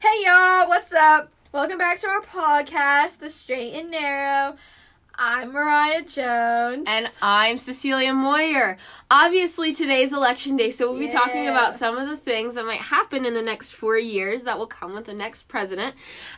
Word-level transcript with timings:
Hey 0.00 0.24
y'all, 0.24 0.68
what's 0.68 0.92
up? 0.92 1.32
Welcome 1.50 1.76
back 1.76 1.98
to 2.00 2.06
our 2.06 2.20
podcast, 2.20 3.18
The 3.18 3.28
Straight 3.28 3.74
and 3.74 3.90
Narrow. 3.90 4.54
I'm 5.16 5.52
Moriah 5.52 6.02
Jones. 6.02 6.84
And 6.86 7.08
I'm 7.20 7.58
Cecilia 7.58 8.14
Moyer. 8.14 8.76
Obviously, 9.10 9.72
today's 9.72 10.12
election 10.12 10.56
day, 10.56 10.70
so 10.70 10.88
we'll 10.88 11.00
be 11.00 11.08
talking 11.08 11.48
about 11.48 11.74
some 11.74 11.98
of 11.98 12.08
the 12.08 12.16
things 12.16 12.54
that 12.54 12.64
might 12.64 12.78
happen 12.78 13.26
in 13.26 13.34
the 13.34 13.42
next 13.42 13.72
four 13.72 13.98
years 13.98 14.44
that 14.44 14.56
will 14.56 14.68
come 14.68 14.94
with 14.94 15.06
the 15.06 15.14
next 15.14 15.48
president. 15.48 15.96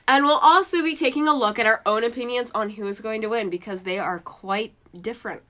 And 0.09 0.25
we'll 0.25 0.39
also 0.39 0.83
be 0.83 0.97
taking 0.97 1.29
a 1.29 1.35
look 1.35 1.59
at 1.59 1.67
our 1.67 1.83
own 1.85 2.03
opinions 2.03 2.51
on 2.53 2.71
who 2.71 2.89
is 2.89 3.03
going 3.03 3.21
to 3.21 3.29
win 3.29 3.51
because 3.51 3.83
they 3.83 3.99
are 3.99 4.21
quite 4.21 4.73
different. 4.99 5.43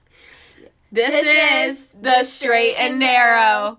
This, 0.90 1.10
This 1.10 1.26
is, 1.68 1.76
is 1.76 1.92
The 1.92 2.24
Straight 2.24 2.74
and 2.74 2.98
Narrow. 2.98 3.78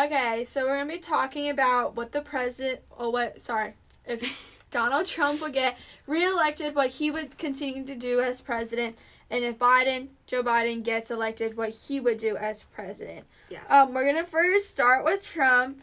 Okay, 0.00 0.44
so 0.44 0.64
we're 0.64 0.78
gonna 0.78 0.90
be 0.90 0.98
talking 0.98 1.50
about 1.50 1.94
what 1.94 2.12
the 2.12 2.22
president, 2.22 2.80
or 2.90 3.12
what, 3.12 3.42
sorry, 3.42 3.74
if 4.06 4.34
Donald 4.70 5.04
Trump 5.06 5.42
would 5.42 5.52
get 5.52 5.76
reelected, 6.06 6.74
what 6.74 6.88
he 6.88 7.10
would 7.10 7.36
continue 7.36 7.84
to 7.84 7.94
do 7.94 8.18
as 8.20 8.40
president, 8.40 8.96
and 9.28 9.44
if 9.44 9.58
Biden, 9.58 10.08
Joe 10.26 10.42
Biden, 10.42 10.82
gets 10.82 11.10
elected, 11.10 11.54
what 11.54 11.68
he 11.68 12.00
would 12.00 12.16
do 12.16 12.34
as 12.36 12.62
president. 12.62 13.26
Yes. 13.50 13.70
Um, 13.70 13.92
we're 13.92 14.06
gonna 14.06 14.24
first 14.24 14.70
start 14.70 15.04
with 15.04 15.22
Trump, 15.22 15.82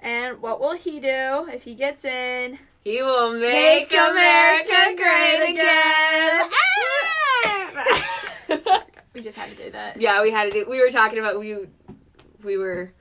and 0.00 0.40
what 0.40 0.60
will 0.60 0.74
he 0.74 0.98
do 0.98 1.46
if 1.52 1.64
he 1.64 1.74
gets 1.74 2.06
in? 2.06 2.58
he 2.84 3.02
will 3.02 3.38
make, 3.38 3.92
America 3.92 4.94
great 4.96 5.50
again. 5.50 6.48
we 9.12 9.20
just 9.20 9.36
had 9.36 9.54
to 9.54 9.62
do 9.62 9.70
that. 9.72 10.00
yeah, 10.00 10.22
we 10.22 10.30
had 10.30 10.44
to 10.44 10.50
do. 10.50 10.64
We 10.66 10.80
were 10.80 10.88
talking 10.88 11.18
about 11.18 11.38
we 11.38 11.66
we 12.42 12.56
were 12.56 12.94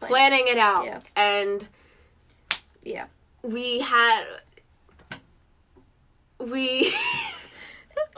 planning 0.00 0.44
it 0.46 0.58
out, 0.58 0.84
Yeah. 0.84 1.00
and 1.16 1.66
Yeah. 2.82 3.06
we 3.42 3.80
had 3.80 4.24
we 6.38 6.92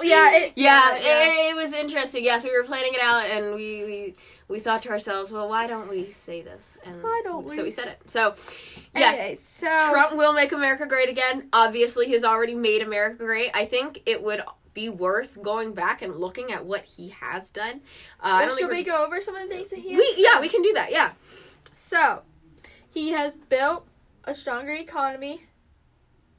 Yeah. 0.03 0.33
It, 0.37 0.53
yeah, 0.57 0.95
It, 0.97 1.51
it 1.51 1.57
was 1.57 1.73
interesting 1.73 2.25
yes 2.25 2.45
we 2.45 2.57
were 2.57 2.65
planning 2.65 2.95
it 2.95 3.01
out 3.03 3.27
and 3.27 3.55
we 3.55 3.85
we 3.85 4.15
we 4.49 4.59
thought 4.59 4.83
to 4.83 4.91
ourselves 4.91 5.31
well 5.33 5.49
why 5.49 5.67
don't 5.67 5.89
we 5.89 6.11
say 6.11 6.41
this 6.43 6.79
and 6.85 7.03
Why 7.03 7.21
don't 7.25 7.45
we? 7.45 7.57
so 7.57 7.63
we? 7.63 7.71
said 7.71 7.89
it 7.89 8.01
so 8.11 8.35
yes 8.95 9.21
Okay, 9.21 9.35
so 9.35 9.91
trump 9.93 10.15
will 10.17 10.33
make 10.33 10.53
america 10.53 10.87
great 10.87 11.09
again 11.09 11.49
obviously 11.53 12.07
he's 12.07 12.25
already 12.25 12.55
made 12.55 12.83
america 12.83 13.17
great 13.25 13.51
i 13.55 13.65
think 13.65 14.03
it 14.07 14.23
would 14.23 14.43
be 14.75 14.89
worth 14.89 15.41
going 15.43 15.73
back 15.75 16.03
and 16.03 16.17
looking 16.17 16.53
at 16.53 16.65
what 16.65 16.85
he 16.85 17.09
has 17.09 17.51
done 17.51 17.81
uh, 18.21 18.49
should 18.57 18.71
we 18.71 18.85
go 18.85 19.05
over 19.05 19.21
some 19.21 19.35
of 19.37 19.43
the 19.49 19.55
things 19.55 19.71
that 19.71 19.79
he 19.81 19.91
has 19.91 19.99
we 19.99 20.15
yeah 20.19 20.41
we 20.41 20.49
can 20.49 20.63
do 20.63 20.73
that 20.75 20.91
yeah 20.93 21.11
So, 21.81 22.23
he 22.91 23.11
has 23.11 23.37
built 23.37 23.87
a 24.25 24.35
stronger 24.35 24.73
economy. 24.73 25.45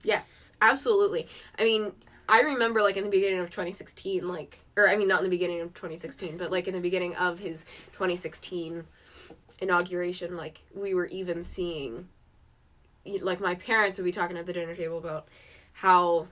Yes, 0.03 0.51
absolutely. 0.61 1.29
I 1.57 1.63
mean, 1.63 1.93
I 2.27 2.41
remember 2.41 2.81
like 2.81 2.97
in 2.97 3.05
the 3.05 3.09
beginning 3.09 3.39
of 3.39 3.49
2016, 3.49 4.27
like, 4.27 4.59
or 4.75 4.89
I 4.89 4.97
mean, 4.97 5.07
not 5.07 5.19
in 5.19 5.23
the 5.23 5.29
beginning 5.29 5.61
of 5.61 5.73
2016, 5.73 6.35
but 6.35 6.51
like 6.51 6.67
in 6.67 6.73
the 6.73 6.81
beginning 6.81 7.15
of 7.15 7.39
his 7.39 7.63
2016 7.93 8.83
inauguration, 9.59 10.35
like 10.35 10.59
we 10.75 10.93
were 10.93 11.07
even 11.07 11.41
seeing, 11.41 12.09
like 13.05 13.39
my 13.39 13.55
parents 13.55 13.97
would 13.97 14.03
be 14.03 14.11
talking 14.11 14.37
at 14.37 14.45
the 14.45 14.53
dinner 14.53 14.75
table 14.75 14.97
about 14.97 15.29
how, 15.71 16.27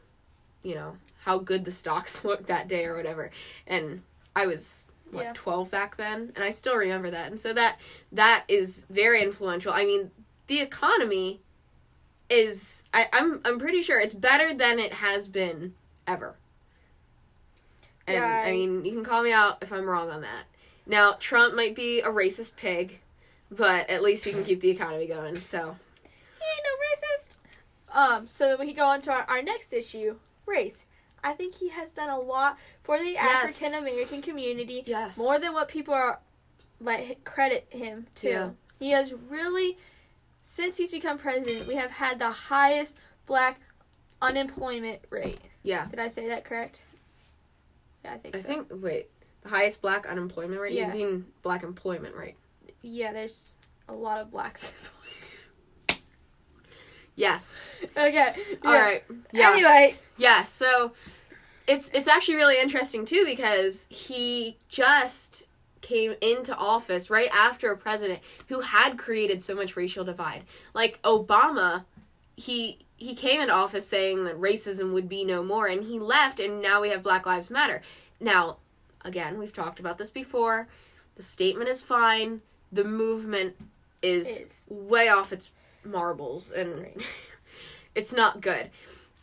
you 0.63 0.75
know, 0.75 0.97
how 1.19 1.39
good 1.39 1.63
the 1.63 1.71
stocks 1.71 2.23
looked 2.25 2.47
that 2.47 2.67
day 2.67 2.83
or 2.83 2.97
whatever, 2.97 3.31
and 3.65 4.01
I 4.35 4.47
was 4.47 4.86
what 5.11 5.23
Yeah. 5.25 5.31
12 5.33 5.69
back 5.71 5.95
then, 5.97 6.31
and 6.35 6.43
I 6.43 6.49
still 6.51 6.75
remember 6.75 7.09
that, 7.11 7.27
and 7.31 7.39
so 7.39 7.53
that 7.53 7.79
that 8.11 8.43
is 8.47 8.85
very 8.89 9.21
influential. 9.21 9.71
I 9.73 9.85
mean, 9.85 10.11
the 10.47 10.59
economy 10.61 11.41
is 12.29 12.83
I, 12.93 13.07
I'm 13.13 13.41
I'm 13.45 13.57
pretty 13.59 13.81
sure 13.81 13.99
it's 13.99 14.13
better 14.13 14.53
than 14.53 14.79
it 14.79 14.93
has 14.93 15.27
been 15.27 15.73
ever. 16.05 16.35
And 18.05 18.15
Yeah, 18.17 18.25
I 18.45 18.47
I- 18.49 18.51
mean, 18.51 18.85
you 18.85 18.93
can 18.93 19.03
call 19.03 19.23
me 19.23 19.31
out 19.33 19.57
if 19.61 19.71
I'm 19.73 19.85
wrong 19.89 20.09
on 20.09 20.21
that. 20.21 20.43
Now, 20.85 21.13
Trump 21.19 21.53
might 21.53 21.75
be 21.75 21.99
a 21.99 22.07
racist 22.09 22.55
pig, 22.55 22.99
but 23.51 23.89
at 23.89 24.01
least 24.01 24.23
he 24.25 24.31
can 24.31 24.43
keep 24.45 24.61
the 24.61 24.69
economy 24.69 25.05
going. 25.07 25.35
So, 25.35 25.75
He 26.39 26.45
ain't 26.45 26.63
no 26.63 27.07
racist. 27.07 27.29
Um, 27.93 28.27
so 28.27 28.47
then 28.47 28.59
we 28.59 28.67
can 28.67 28.75
go 28.75 28.85
on 28.85 29.01
to 29.01 29.11
our, 29.11 29.23
our 29.23 29.41
next 29.41 29.73
issue, 29.73 30.17
race. 30.45 30.85
I 31.27 31.33
think 31.33 31.55
he 31.55 31.69
has 31.69 31.91
done 31.91 32.09
a 32.09 32.19
lot 32.19 32.57
for 32.83 32.97
the 32.97 33.11
Yes. 33.11 33.61
African 33.61 33.77
American 33.79 34.21
community, 34.21 34.83
yes. 34.85 35.17
more 35.17 35.37
than 35.39 35.53
what 35.53 35.67
people 35.67 35.93
are 35.93 36.19
like 36.79 37.23
credit 37.25 37.67
him 37.69 38.07
to. 38.15 38.29
Yeah. 38.29 38.49
He 38.79 38.91
has 38.91 39.13
really, 39.13 39.77
since 40.43 40.77
he's 40.77 40.91
become 40.91 41.17
president, 41.17 41.67
we 41.67 41.75
have 41.75 41.91
had 41.91 42.19
the 42.19 42.29
highest 42.31 42.95
black 43.25 43.59
unemployment 44.21 45.01
rate. 45.09 45.39
Yeah. 45.63 45.87
Did 45.87 45.99
I 45.99 46.07
say 46.07 46.27
that 46.29 46.45
correct? 46.45 46.79
Yeah, 48.05 48.13
I 48.13 48.17
think 48.17 48.35
I 48.35 48.39
so. 48.39 48.47
think 48.47 48.67
wait, 48.71 49.07
the 49.41 49.49
highest 49.49 49.81
black 49.81 50.05
unemployment 50.07 50.61
rate, 50.61 50.73
Yeah. 50.73 50.93
you 50.93 51.05
mean 51.05 51.25
black 51.41 51.63
employment 51.63 52.15
rate. 52.15 52.35
Yeah, 52.81 53.11
there's 53.11 53.51
a 53.89 53.93
lot 53.93 54.19
of 54.21 54.31
blacks. 54.31 54.71
Yes. 57.15 57.63
okay. 57.97 58.35
All 58.63 58.73
yeah. 58.73 58.79
right. 58.79 59.03
Yeah. 59.31 59.49
Anyway, 59.51 59.95
Yeah, 60.17 60.43
so 60.43 60.93
it's 61.67 61.89
it's 61.93 62.07
actually 62.07 62.35
really 62.35 62.59
interesting 62.59 63.05
too 63.05 63.23
because 63.25 63.87
he 63.89 64.57
just 64.69 65.45
came 65.81 66.15
into 66.21 66.55
office 66.55 67.09
right 67.09 67.29
after 67.33 67.71
a 67.71 67.77
president 67.77 68.19
who 68.47 68.61
had 68.61 68.97
created 68.97 69.43
so 69.43 69.53
much 69.55 69.75
racial 69.77 70.03
divide. 70.03 70.43
Like 70.73 71.01
Obama, 71.03 71.85
he 72.35 72.79
he 72.97 73.13
came 73.15 73.41
into 73.41 73.53
office 73.53 73.87
saying 73.87 74.23
that 74.23 74.39
racism 74.39 74.91
would 74.93 75.07
be 75.07 75.23
no 75.23 75.43
more 75.43 75.67
and 75.67 75.83
he 75.83 75.99
left 75.99 76.39
and 76.39 76.61
now 76.61 76.81
we 76.81 76.89
have 76.89 77.03
Black 77.03 77.25
Lives 77.25 77.49
Matter. 77.49 77.81
Now, 78.19 78.57
again, 79.05 79.37
we've 79.37 79.53
talked 79.53 79.79
about 79.79 79.97
this 79.97 80.09
before. 80.09 80.67
The 81.15 81.23
statement 81.23 81.69
is 81.69 81.83
fine. 81.83 82.41
The 82.71 82.83
movement 82.83 83.55
is 84.01 84.27
It's- 84.29 84.67
way 84.69 85.09
off 85.09 85.31
its 85.31 85.51
marbles 85.83 86.51
and 86.51 86.79
Right. 86.79 87.01
it's 87.95 88.13
not 88.13 88.41
good. 88.41 88.69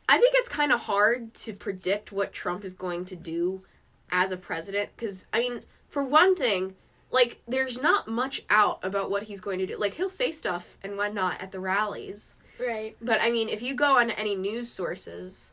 I 0.09 0.19
think 0.19 0.35
it's 0.37 0.49
kind 0.49 0.73
of 0.73 0.81
hard 0.81 1.35
to 1.35 1.53
predict 1.53 2.13
what 2.13 2.33
Trump 2.33 2.65
is 2.65 2.75
going 2.75 3.05
to 3.07 3.17
do 3.17 3.63
as 4.11 4.31
a 4.31 4.37
president 4.37 4.91
because 4.97 5.27
I 5.33 5.39
mean, 5.41 5.61
for 5.87 6.05
one 6.05 6.37
thing, 6.37 6.75
like 7.11 7.41
there's 7.49 7.81
not 7.81 8.09
much 8.09 8.43
out 8.51 8.81
about 8.83 9.11
what 9.11 9.25
he's 9.25 9.41
going 9.41 9.59
to 9.61 9.67
do. 9.67 9.77
Like 9.77 9.95
he'll 9.95 10.11
say 10.11 10.33
stuff 10.33 10.77
and 10.83 10.97
whatnot 10.97 11.41
at 11.41 11.53
the 11.53 11.61
rallies, 11.61 12.35
right. 12.59 12.97
but 13.01 13.21
I 13.21 13.31
mean, 13.31 13.49
if 13.49 13.63
you 13.63 13.75
go 13.75 13.99
on 13.99 14.11
any 14.11 14.35
news 14.37 14.71
sources, 14.71 15.53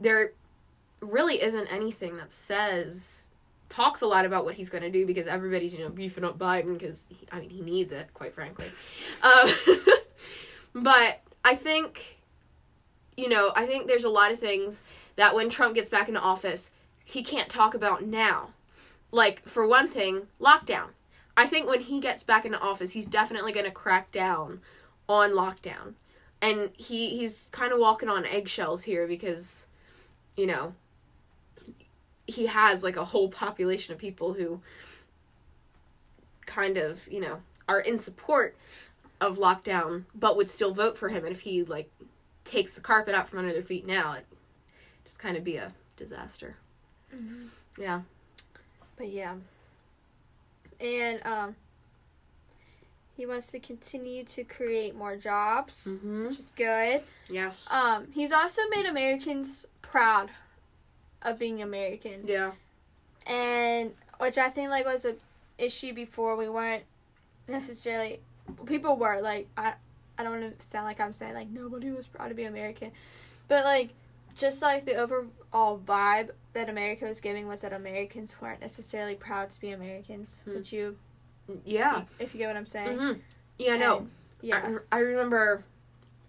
there 0.00 0.32
really 1.00 1.42
isn't 1.42 1.66
anything 1.68 2.16
that 2.16 2.32
says 2.32 3.28
talks 3.68 4.00
a 4.00 4.06
lot 4.06 4.24
about 4.24 4.44
what 4.44 4.54
he's 4.54 4.70
going 4.70 4.82
to 4.82 4.90
do 4.90 5.04
because 5.04 5.26
everybody's 5.26 5.74
you 5.74 5.80
know 5.80 5.88
beefing 5.88 6.24
up 6.24 6.38
Biden 6.38 6.78
because 6.78 7.08
I 7.30 7.40
mean 7.40 7.50
he 7.50 7.60
needs 7.60 7.92
it 7.92 8.08
quite 8.14 8.34
frankly, 8.34 8.66
um, 9.22 9.50
but 10.74 11.20
I 11.44 11.54
think 11.54 12.18
you 13.16 13.28
know 13.28 13.52
I 13.54 13.66
think 13.66 13.86
there's 13.86 14.04
a 14.04 14.10
lot 14.10 14.32
of 14.32 14.38
things 14.38 14.82
that 15.16 15.34
when 15.34 15.50
Trump 15.50 15.74
gets 15.74 15.88
back 15.88 16.08
into 16.08 16.20
office 16.20 16.70
he 17.04 17.22
can't 17.22 17.50
talk 17.50 17.74
about 17.74 18.06
now, 18.06 18.50
like 19.12 19.46
for 19.46 19.66
one 19.66 19.88
thing 19.88 20.22
lockdown. 20.40 20.88
I 21.36 21.46
think 21.46 21.68
when 21.68 21.80
he 21.80 22.00
gets 22.00 22.22
back 22.22 22.44
into 22.44 22.58
office 22.60 22.92
he's 22.92 23.06
definitely 23.06 23.52
going 23.52 23.66
to 23.66 23.72
crack 23.72 24.10
down 24.10 24.60
on 25.08 25.32
lockdown 25.32 25.94
and 26.40 26.70
he 26.74 27.10
he's 27.10 27.48
kind 27.52 27.72
of 27.72 27.78
walking 27.78 28.08
on 28.08 28.24
eggshells 28.26 28.82
here 28.82 29.06
because 29.06 29.66
you 30.36 30.46
know 30.46 30.74
he 32.26 32.46
has 32.46 32.82
like 32.82 32.96
a 32.96 33.04
whole 33.04 33.28
population 33.28 33.92
of 33.92 33.98
people 33.98 34.34
who 34.34 34.60
kind 36.46 36.76
of 36.76 37.08
you 37.10 37.20
know 37.20 37.40
are 37.68 37.80
in 37.80 37.98
support 37.98 38.56
of 39.20 39.38
lockdown 39.38 40.04
but 40.14 40.36
would 40.36 40.48
still 40.48 40.72
vote 40.72 40.98
for 40.98 41.08
him 41.08 41.24
and 41.24 41.34
if 41.34 41.40
he 41.40 41.62
like 41.62 41.90
takes 42.44 42.74
the 42.74 42.80
carpet 42.80 43.14
out 43.14 43.28
from 43.28 43.38
under 43.40 43.52
their 43.52 43.62
feet 43.62 43.86
now 43.86 44.12
it 44.12 44.26
just 45.04 45.18
kind 45.18 45.36
of 45.36 45.42
be 45.44 45.56
a 45.56 45.72
disaster 45.96 46.56
yeah 47.78 48.00
But 48.96 49.08
yeah. 49.08 49.34
And 50.80 51.20
um 51.26 51.56
he 53.16 53.26
wants 53.26 53.52
to 53.52 53.60
continue 53.60 54.24
to 54.24 54.42
create 54.42 54.96
more 54.96 55.14
jobs, 55.16 55.86
mm-hmm. 55.88 56.26
which 56.26 56.38
is 56.40 56.52
good. 56.56 57.02
yes 57.30 57.66
Um 57.70 58.08
he's 58.12 58.32
also 58.32 58.62
made 58.70 58.86
Americans 58.86 59.66
proud 59.82 60.30
of 61.22 61.38
being 61.38 61.62
American. 61.62 62.26
yeah 62.26 62.52
And 63.26 63.92
which 64.18 64.36
I 64.38 64.50
think 64.50 64.70
like 64.70 64.84
was 64.86 65.04
a 65.04 65.14
issue 65.58 65.92
before 65.94 66.36
we 66.36 66.48
weren't 66.48 66.82
necessarily 67.46 68.20
people 68.66 68.96
were 68.96 69.20
like 69.20 69.46
I 69.56 69.74
I 70.18 70.22
don't 70.22 70.40
want 70.40 70.58
to 70.58 70.66
sound 70.66 70.86
like 70.86 71.00
I'm 71.00 71.12
saying 71.12 71.34
like 71.34 71.48
nobody 71.48 71.90
was 71.90 72.06
proud 72.06 72.28
to 72.28 72.34
be 72.34 72.44
American. 72.44 72.90
But 73.48 73.64
like 73.64 73.90
just 74.36 74.62
like 74.62 74.84
the 74.84 74.94
overall 74.96 75.78
vibe 75.84 76.30
that 76.54 76.68
America 76.68 77.04
was 77.04 77.20
giving 77.20 77.46
was 77.46 77.60
that 77.62 77.72
Americans 77.72 78.34
weren't 78.40 78.60
necessarily 78.60 79.14
proud 79.14 79.50
to 79.50 79.60
be 79.60 79.70
Americans. 79.70 80.42
Hmm. 80.44 80.54
Would 80.54 80.72
you, 80.72 80.96
Yeah. 81.64 82.04
if 82.18 82.34
you 82.34 82.38
get 82.38 82.48
what 82.48 82.56
I'm 82.56 82.66
saying? 82.66 82.98
hmm 82.98 83.12
Yeah, 83.58 83.76
no. 83.76 84.08
Yeah. 84.40 84.76
I, 84.90 84.96
I 84.96 85.00
remember 85.00 85.64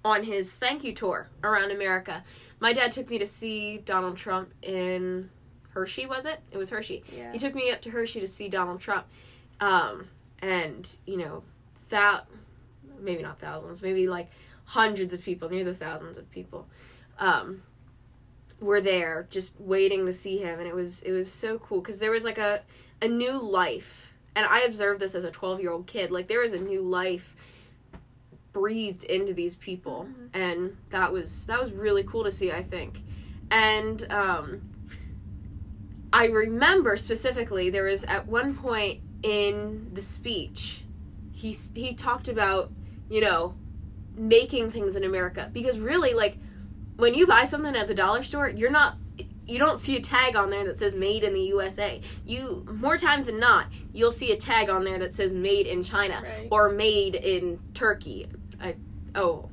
on 0.04 0.24
his 0.24 0.54
thank 0.56 0.84
you 0.84 0.94
tour 0.94 1.30
around 1.44 1.72
America, 1.72 2.24
my 2.60 2.74
dad 2.74 2.92
took 2.92 3.10
me 3.10 3.18
to 3.18 3.26
see 3.26 3.80
Donald 3.80 4.18
Trump 4.18 4.54
in 4.62 5.30
Hershey, 5.72 6.06
was 6.06 6.26
it? 6.26 6.40
It 6.52 6.58
was 6.58 6.70
Hershey. 6.70 7.04
yeah. 7.12 7.32
He 7.32 7.40
took 7.40 7.56
me 7.56 7.72
up 7.72 7.82
to 7.82 7.90
Hershey 7.90 8.20
to 8.22 8.28
see 8.28 8.48
Donald 8.48 8.80
Trump. 8.80 9.06
Um, 9.60 10.08
and, 10.40 10.88
you 11.08 11.18
know, 11.18 11.44
that, 11.90 12.26
maybe 13.00 13.22
not 13.24 13.40
thousands, 13.40 13.82
maybe 13.82 14.08
like 14.08 14.30
hundreds 14.66 15.14
of 15.14 15.24
people, 15.24 15.50
near 15.50 15.64
the 15.64 15.74
thousands 15.74 16.18
of 16.18 16.30
people, 16.32 16.68
um, 17.20 17.62
were 18.60 18.82
there 18.82 19.28
just 19.30 19.60
waiting 19.60 20.06
to 20.06 20.14
see 20.14 20.38
him. 20.38 20.60
And 20.60 20.68
it 20.68 20.74
was, 20.76 21.02
it 21.04 21.12
was 21.12 21.32
so 21.32 21.60
cool 21.60 21.82
because 21.82 22.00
there 22.00 22.12
was 22.12 22.24
like 22.24 22.38
a, 22.38 22.62
a 23.02 23.08
new 23.08 23.40
life. 23.42 24.12
And 24.36 24.46
I 24.46 24.62
observed 24.62 25.00
this 25.00 25.16
as 25.16 25.24
a 25.24 25.32
12 25.32 25.62
year 25.62 25.72
old 25.72 25.88
kid. 25.88 26.12
Like, 26.12 26.28
there 26.28 26.40
was 26.42 26.52
a 26.54 26.60
new 26.60 26.82
life 26.82 27.36
breathed 28.54 29.04
into 29.04 29.34
these 29.34 29.56
people 29.58 30.08
Mhm. 30.10 30.30
and 30.34 30.78
that 30.90 31.12
was 31.12 31.46
that 31.48 31.62
was 31.62 31.74
really 31.74 32.04
cool 32.04 32.24
to 32.24 32.32
see 32.32 32.54
i 32.54 32.64
think 32.64 33.02
and 33.52 34.10
um 34.10 34.62
i 36.14 36.28
remember 36.28 36.96
specifically 36.96 37.70
there 37.70 37.84
was 37.84 38.06
at 38.06 38.28
one 38.28 38.56
point 38.56 39.02
in 39.24 39.92
the 39.94 40.02
speech 40.02 40.86
he 41.34 41.52
he 41.52 41.94
talked 41.94 42.30
about 42.30 42.72
you 43.10 43.22
know 43.22 43.54
making 44.16 44.70
things 44.70 44.96
in 44.96 45.04
america 45.04 45.50
because 45.54 45.78
really 45.80 46.14
like 46.14 46.38
when 46.98 47.14
you 47.14 47.28
buy 47.28 47.44
something 47.44 47.76
at 47.76 47.88
the 47.88 47.94
dollar 47.94 48.24
store 48.24 48.50
you're 48.50 48.72
not 48.72 48.96
you 49.48 49.60
don't 49.60 49.80
see 49.80 49.96
a 49.96 50.02
tag 50.02 50.36
on 50.36 50.50
there 50.50 50.64
that 50.66 50.80
says 50.80 50.96
made 50.96 51.24
in 51.24 51.32
the 51.32 51.40
USA. 51.40 52.02
You 52.26 52.66
more 52.82 52.98
times 52.98 53.28
than 53.28 53.40
not, 53.40 53.68
you'll 53.94 54.10
see 54.12 54.32
a 54.32 54.36
tag 54.36 54.72
on 54.72 54.84
there 54.84 54.98
that 54.98 55.14
says 55.14 55.34
made 55.34 55.68
in 55.68 55.84
China 55.84 56.20
Right. 56.24 56.48
or 56.50 56.70
made 56.70 57.14
in 57.14 57.60
Turkey. 57.76 58.26
I 58.60 58.74
oh, 59.14 59.50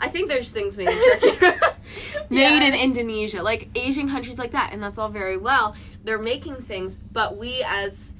I 0.00 0.08
think 0.08 0.28
there's 0.28 0.50
things 0.50 0.78
made 0.78 0.88
in 0.88 1.20
Turkey, 1.20 1.36
made 2.30 2.40
Yeah. 2.40 2.68
in 2.68 2.72
Indonesia, 2.74 3.42
like 3.42 3.68
Asian 3.74 4.08
countries 4.08 4.38
like 4.38 4.52
that, 4.52 4.70
and 4.72 4.82
that's 4.82 4.96
all 4.96 5.10
very 5.10 5.36
well. 5.36 5.76
They're 6.04 6.18
making 6.18 6.62
things, 6.62 6.96
but 6.96 7.36
we 7.36 7.62
as 7.68 8.14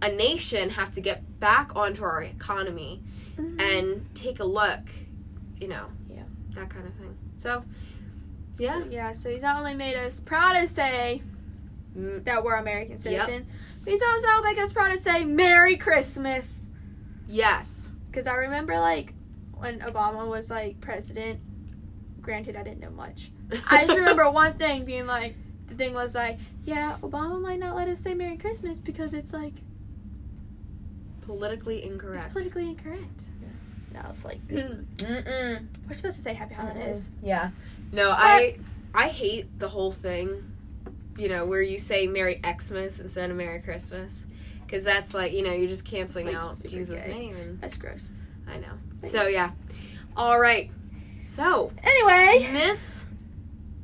a 0.00 0.12
nation 0.12 0.70
have 0.70 0.92
to 0.92 1.00
get 1.00 1.40
back 1.40 1.74
onto 1.74 2.04
our 2.04 2.22
economy 2.22 3.02
Mhm. 3.38 3.60
and 3.60 4.14
take 4.14 4.40
a 4.40 4.44
look, 4.44 4.88
you 5.58 5.68
know, 5.68 5.86
Yeah. 6.08 6.22
that 6.54 6.70
kind 6.70 6.86
of 6.86 6.94
thing. 6.94 7.16
So, 7.38 7.64
yeah. 8.58 8.80
So, 8.82 8.88
yeah. 8.90 9.12
So 9.12 9.30
he's 9.30 9.42
not 9.42 9.58
only 9.58 9.74
made 9.74 9.96
us 9.96 10.20
proud 10.20 10.54
to 10.54 10.66
say 10.66 11.22
mm, 11.96 12.24
that 12.24 12.44
we're 12.44 12.56
American 12.56 12.98
citizens, 12.98 13.46
but 13.84 13.90
he's 13.92 14.02
also 14.02 14.42
made 14.42 14.58
us 14.58 14.72
proud 14.72 14.88
to 14.92 14.98
say 14.98 15.24
Merry 15.24 15.76
Christmas. 15.76 16.70
yes, 17.28 17.90
Because 18.10 18.26
I 18.26 18.34
remember 18.34 18.78
like 18.78 19.12
when 19.54 19.80
Obama 19.80 20.26
was 20.28 20.50
like 20.50 20.80
president. 20.80 21.40
Granted, 22.20 22.56
I 22.56 22.62
didn't 22.64 22.80
know 22.80 22.90
much. 22.90 23.30
I 23.70 23.86
just 23.86 23.96
remember 23.98 24.28
one 24.30 24.54
thing 24.54 24.84
being 24.84 25.06
like, 25.06 25.36
the 25.68 25.74
thing 25.74 25.94
was 25.94 26.14
like, 26.14 26.38
yeah, 26.64 26.96
Obama 27.02 27.40
might 27.40 27.58
not 27.60 27.76
let 27.76 27.88
us 27.88 28.00
say 28.00 28.14
Merry 28.14 28.36
Christmas 28.36 28.78
because 28.78 29.12
it's 29.12 29.32
like 29.32 29.54
politically 31.26 31.78
it's 31.78 31.86
incorrect. 31.86 32.32
politically 32.32 32.68
incorrect. 32.68 33.22
Now 33.92 34.08
it's 34.10 34.24
like 34.24 34.46
Mm-mm. 34.48 35.66
we're 35.86 35.92
supposed 35.94 36.16
to 36.16 36.22
say 36.22 36.34
Happy 36.34 36.54
Holidays. 36.54 37.08
Uh, 37.12 37.26
yeah. 37.26 37.50
No, 37.92 38.10
I 38.10 38.58
I 38.94 39.08
hate 39.08 39.58
the 39.58 39.68
whole 39.68 39.92
thing. 39.92 40.52
You 41.18 41.30
know, 41.30 41.46
where 41.46 41.62
you 41.62 41.78
say 41.78 42.06
Merry 42.06 42.40
Xmas 42.44 43.00
instead 43.00 43.30
of 43.30 43.36
Merry 43.38 43.60
Christmas, 43.62 44.26
because 44.66 44.84
that's 44.84 45.14
like 45.14 45.32
you 45.32 45.42
know 45.42 45.52
you're 45.52 45.68
just 45.68 45.86
canceling 45.86 46.26
like, 46.26 46.36
out 46.36 46.54
Jesus' 46.68 47.04
gay. 47.04 47.10
name, 47.12 47.36
and 47.36 47.60
That's 47.60 47.76
gross. 47.78 48.10
I 48.46 48.58
know. 48.58 48.72
But 49.00 49.08
So 49.10 49.26
yeah. 49.26 49.52
All 50.14 50.38
right. 50.38 50.70
So 51.24 51.72
Anyway, 51.82 52.50
Miss 52.52 53.06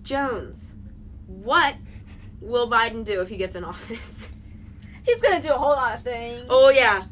Jones, 0.03 0.75
what 1.27 1.75
will 2.41 2.71
Biden 2.71 3.05
do 3.05 3.21
if 3.23 3.29
he 3.31 3.37
gets 3.39 3.55
in 3.55 3.65
office? 3.65 4.29
he's 5.05 5.21
gonna 5.23 5.41
do 5.41 5.51
a 5.53 5.59
whole 5.59 5.71
lot 5.73 5.95
of 5.95 6.03
things. 6.03 6.47
oh 6.51 6.69
yeah, 6.69 7.05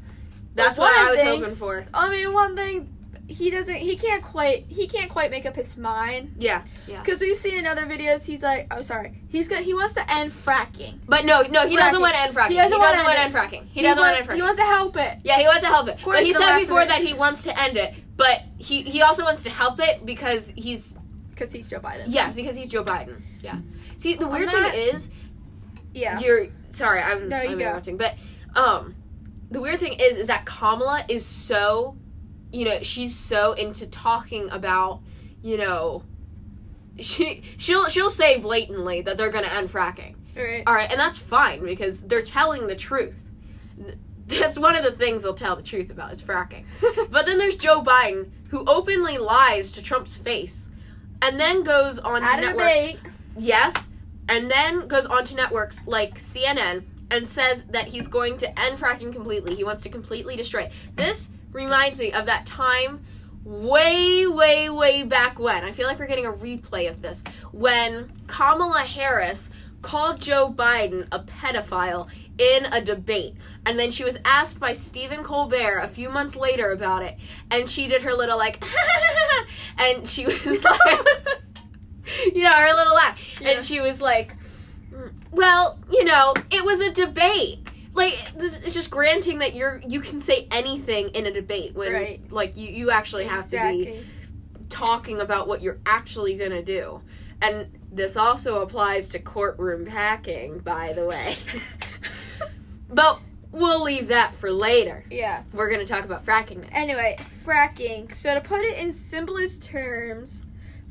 that's 0.61 0.79
what 0.79 0.95
I 0.95 1.11
was 1.11 1.21
thing's- 1.21 1.59
hoping 1.61 1.85
for. 1.85 1.87
I 1.95 2.09
mean, 2.11 2.33
one 2.33 2.55
thing 2.57 2.89
he 3.29 3.49
doesn't, 3.49 3.77
he 3.77 3.95
can't 3.97 4.25
quite, 4.25 4.67
he 4.69 4.89
can't 4.89 5.09
quite 5.09 5.31
make 5.31 5.47
up 5.47 5.55
his 5.55 5.77
mind. 5.77 6.35
Yeah, 6.39 6.63
yeah. 6.89 7.01
Because 7.01 7.21
we've 7.21 7.37
seen 7.37 7.55
in 7.55 7.65
other 7.67 7.87
videos, 7.87 8.25
he's 8.25 8.43
like, 8.43 8.67
oh 8.73 8.83
sorry, 8.83 9.13
he's 9.29 9.47
gonna, 9.47 9.63
he 9.63 9.73
wants 9.73 9.95
to 9.95 10.11
end 10.13 10.33
fracking. 10.33 10.99
But 11.07 11.25
no, 11.25 11.43
no, 11.43 11.69
he 11.69 11.77
doesn't 11.77 12.01
want 12.01 12.15
to 12.15 12.21
end 12.21 12.35
fracking. 12.35 12.49
He 12.49 12.55
He 12.55 12.61
doesn't 12.61 12.79
doesn't, 12.81 12.81
wanna 12.81 13.05
want 13.05 13.17
to 13.19 13.23
end 13.23 13.35
end 13.37 13.51
fracking. 13.53 13.67
He, 13.71 13.83
doesn't 13.83 14.01
want 14.03 14.15
wants, 14.15 14.27
to 14.27 14.33
end 14.33 14.33
fracking. 14.33 14.35
He 14.35 14.43
wants 14.43 14.59
to 14.59 14.65
help 14.65 14.97
it. 14.97 15.19
Yeah, 15.23 15.39
he 15.39 15.45
wants 15.47 15.61
to 15.61 15.67
help 15.69 15.89
it. 15.89 15.99
But 16.05 16.23
he 16.25 16.33
said 16.33 16.59
before 16.59 16.85
that 16.85 17.03
he 17.03 17.15
wants 17.15 17.45
to 17.45 17.57
end 17.61 17.77
it. 17.77 17.95
But 18.17 18.43
he 18.59 18.83
he 18.83 19.01
also 19.03 19.23
wants 19.25 19.45
to 19.45 19.51
help 19.51 19.79
it 19.81 20.05
because 20.05 20.53
he's 20.57 20.99
Because 21.31 21.53
he's 21.53 21.71
Joe 21.71 21.79
Biden. 21.81 22.05
yes 22.09 22.35
because 22.35 22.57
he's 22.57 22.69
Joe 22.69 22.83
Biden. 22.85 23.23
Yeah. 23.41 23.59
See 23.97 24.15
the 24.17 24.27
weird 24.27 24.49
that- 24.49 24.73
thing 24.73 24.89
is 24.95 25.09
Yeah. 25.95 26.19
you're 26.19 26.49
sorry 26.73 27.01
I'm 27.01 27.29
No, 27.29 27.41
you 27.43 27.51
I'm 27.51 27.59
go. 27.59 27.65
interrupting 27.65 27.97
but 27.97 28.15
um 28.57 28.95
the 29.51 29.61
weird 29.61 29.81
thing 29.81 29.95
is 29.95 30.17
is 30.17 30.27
that 30.29 30.45
Kamala 30.47 31.05
is 31.09 31.25
so 31.25 31.97
you 32.53 32.65
know 32.65 32.81
she's 32.83 33.15
so 33.15 33.53
into 33.53 33.87
talking 33.87 34.49
about 34.51 35.01
you 35.43 35.57
know 35.57 36.05
she 37.01 37.43
she'll 37.57 37.89
she'll 37.89 38.11
say 38.11 38.39
blatantly 38.39 39.03
that 39.03 39.19
they're 39.19 39.31
gonna 39.31 39.49
end 39.49 39.71
fracking. 39.71 40.15
Right. 40.37 40.63
All 40.67 40.75
right, 40.75 40.91
and 40.91 40.99
that's 40.99 41.19
fine 41.19 41.65
because 41.65 42.03
they're 42.03 42.23
telling 42.23 42.67
the 42.67 42.77
truth. 42.77 43.25
That's 44.27 44.57
one 44.57 44.77
of 44.77 44.85
the 44.85 44.93
things 44.93 45.23
they'll 45.25 45.35
tell 45.35 45.57
the 45.57 45.63
truth 45.63 45.91
about 45.91 46.13
is 46.13 46.23
fracking. 46.23 46.65
But 47.11 47.27
then 47.27 47.39
there's 47.39 47.57
Joe 47.57 47.83
Biden 47.83 48.31
who 48.51 48.65
openly 48.65 49.19
lies 49.19 49.73
to 49.73 49.83
Trump's 49.83 50.15
face, 50.15 50.71
and 51.21 51.41
then 51.41 51.65
goes 51.65 51.99
on 51.99 52.21
to 52.21 52.41
networks. 52.41 53.01
Yes, 53.37 53.89
and 54.29 54.49
then 54.49 54.87
goes 54.87 55.05
on 55.05 55.25
to 55.25 55.35
networks 55.35 55.85
like 55.85 56.19
CNN 56.19 56.85
and 57.11 57.27
says 57.27 57.65
that 57.67 57.89
he's 57.89 58.09
going 58.09 58.37
to 58.39 58.61
end 58.61 58.79
fracking 58.79 59.13
completely. 59.13 59.55
He 59.55 59.65
wants 59.65 59.83
to 59.83 59.89
completely 59.89 60.37
destroy 60.37 60.63
it. 60.63 60.73
This 60.95 61.31
reminds 61.53 61.99
me 61.99 62.13
of 62.13 62.27
that 62.27 62.47
time 62.47 63.05
way, 63.45 64.27
way, 64.27 64.71
way 64.71 65.03
back 65.03 65.39
when. 65.39 65.65
I 65.65 65.73
feel 65.73 65.87
like 65.87 65.99
we're 65.99 66.07
getting 66.07 66.27
a 66.27 66.33
replay 66.33 66.89
of 66.89 67.03
this. 67.03 67.25
When 67.53 68.13
Kamala 68.27 68.81
Harris 68.81 69.51
called 69.83 70.21
Joe 70.21 70.53
Biden 70.55 71.07
a 71.11 71.21
pedophile 71.21 72.09
in 72.39 72.67
a 72.67 72.81
debate. 72.83 73.35
And 73.67 73.79
then 73.79 73.91
she 73.91 74.05
was 74.05 74.19
asked 74.25 74.61
by 74.61 74.73
Stephen 74.73 75.23
Colbert 75.23 75.79
a 75.79 75.89
few 75.89 76.09
months 76.11 76.37
later 76.37 76.71
about 76.73 77.03
it. 77.03 77.17
And 77.51 77.69
she 77.69 77.87
did 77.87 78.03
her 78.03 78.13
little, 78.13 78.39
like, 78.39 78.63
and 79.79 80.09
she 80.09 80.27
was 80.27 80.45
like, 80.65 81.07
you 82.35 82.43
know, 82.43 82.53
her 82.53 82.75
little 82.75 82.95
laugh. 82.95 83.19
Yeah. 83.41 83.51
And 83.51 83.65
she 83.65 83.81
was 83.81 84.01
like, 84.01 84.35
"Mm, 84.35 84.40
well, 85.33 85.79
you 85.91 86.05
know, 86.05 86.35
it 86.51 86.65
was 86.65 86.81
a 86.81 86.91
debate. 86.93 87.59
Like 87.93 88.17
it's 88.39 88.75
just 88.75 88.91
granting 88.91 89.39
that 89.39 89.55
you're 89.55 89.83
you 89.87 90.01
can 90.01 90.21
say 90.21 90.47
anything 90.51 91.09
in 91.09 91.27
a 91.27 91.33
debate 91.33 91.75
when 91.75 91.93
Right. 91.93 92.21
like 92.33 92.57
you 92.57 92.69
you 92.69 92.91
actually 92.91 93.25
have 93.25 93.49
to 93.51 93.59
be 93.59 94.05
talking 94.69 95.21
about 95.21 95.49
what 95.49 95.61
you're 95.61 95.81
actually 95.85 96.37
going 96.37 96.53
to 96.53 96.63
do. 96.63 97.03
And 97.43 97.67
this 97.91 98.17
also 98.17 98.61
applies 98.61 99.09
to 99.11 99.19
courtroom 99.19 99.87
hacking, 99.87 100.59
by 100.61 100.93
the 100.93 101.07
way. 101.07 101.37
but 102.89 103.19
we'll 103.51 103.83
leave 103.83 104.09
that 104.09 104.35
for 104.35 104.51
later. 104.51 105.05
Yeah. 105.11 105.43
We're 105.53 105.69
going 105.69 105.85
to 105.85 105.93
talk 105.93 106.05
about 106.05 106.25
fracking 106.25 106.59
now. 106.63 106.69
Anyway, 106.73 107.19
fracking. 107.45 108.15
So 108.15 108.35
to 108.35 108.41
put 108.41 108.61
it 108.61 108.79
in 108.79 108.93
simplest 108.93 109.63
terms, 109.63 110.45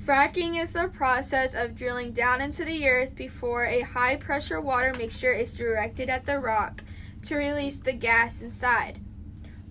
fracking 0.09 0.59
is 0.59 0.71
the 0.71 0.87
process 0.87 1.53
of 1.53 1.75
drilling 1.75 2.11
down 2.11 2.41
into 2.41 2.65
the 2.65 2.89
earth 2.89 3.13
before 3.13 3.67
a 3.67 3.81
high 3.81 4.15
pressure 4.15 4.59
water 4.59 4.91
mixture 4.97 5.31
is 5.31 5.53
directed 5.53 6.09
at 6.09 6.25
the 6.25 6.39
rock 6.39 6.83
to 7.21 7.35
release 7.35 7.77
the 7.77 7.93
gas 7.93 8.41
inside. 8.41 8.99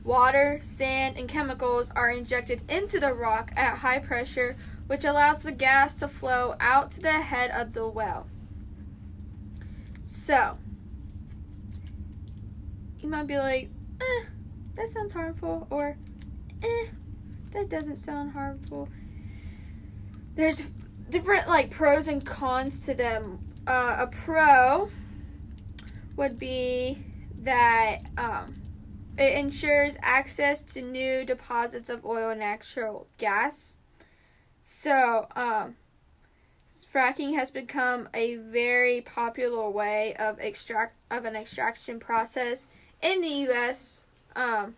Water, 0.05 0.61
sand, 0.63 1.19
and 1.19 1.29
chemicals 1.29 1.91
are 1.97 2.13
injected 2.13 2.63
into 2.69 3.01
the 3.01 3.13
rock 3.13 3.51
at 3.57 3.79
high 3.79 3.99
pressure, 3.99 4.57
which 4.87 5.03
allows 5.03 5.41
the 5.41 5.51
gas 5.51 5.97
to 5.97 6.07
flow 6.07 6.55
out 6.61 6.93
to 6.93 7.01
the 7.01 7.15
head 7.15 7.51
of 7.51 7.73
the 7.73 7.89
well. 7.89 8.29
So, 10.03 10.57
you 13.01 13.09
might 13.09 13.27
be 13.27 13.39
like, 13.39 13.71
eh, 14.01 14.27
that 14.77 14.89
sounds 14.89 15.15
harmful, 15.15 15.67
or 15.69 15.97
eh, 16.63 16.87
that 17.51 17.69
doesn't 17.69 17.97
sound 17.97 18.35
harmful. 18.35 18.89
There's 20.39 20.63
different 21.11 21.49
like 21.49 21.69
pros 21.73 22.07
and 22.07 22.25
cons 22.25 22.79
to 22.87 22.95
them. 22.95 23.41
Uh, 23.67 23.97
a 23.99 24.07
pro 24.07 24.89
would 26.17 26.39
be 26.39 27.03
that 27.41 27.99
um, 28.17 28.47
it 29.19 29.37
ensures 29.37 29.97
access 30.01 30.63
to 30.63 30.81
new 30.81 31.25
deposits 31.25 31.91
of 31.91 32.07
oil 32.07 32.31
and 32.31 32.39
natural 32.39 33.09
gas. 33.19 33.79
So, 34.63 35.27
um, 35.35 35.75
fracking 36.95 37.35
has 37.35 37.51
become 37.51 38.09
a 38.15 38.37
very 38.37 39.01
popular 39.01 39.69
way 39.69 40.15
of 40.21 40.39
extract 40.39 40.99
of 41.11 41.25
an 41.25 41.35
extraction 41.35 41.99
process 41.99 42.69
in 43.03 43.23
the 43.23 43.29
U.S. 43.49 44.05
Um, 44.37 44.77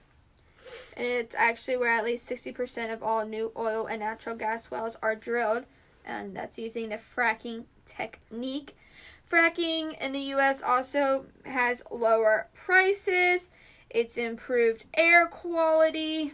and 0.96 1.06
it's 1.06 1.34
actually 1.34 1.76
where 1.76 1.90
at 1.90 2.04
least 2.04 2.26
sixty 2.26 2.52
percent 2.52 2.92
of 2.92 3.02
all 3.02 3.24
new 3.24 3.52
oil 3.56 3.86
and 3.86 4.00
natural 4.00 4.36
gas 4.36 4.70
wells 4.70 4.96
are 5.02 5.14
drilled, 5.14 5.64
and 6.04 6.36
that's 6.36 6.58
using 6.58 6.88
the 6.88 6.98
fracking 6.98 7.64
technique. 7.84 8.76
Fracking 9.30 9.96
in 10.00 10.12
the 10.12 10.20
U.S. 10.20 10.60
also 10.62 11.26
has 11.44 11.82
lower 11.90 12.48
prices. 12.52 13.50
It's 13.88 14.16
improved 14.16 14.84
air 14.94 15.26
quality. 15.26 16.32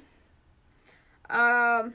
Um, 1.29 1.95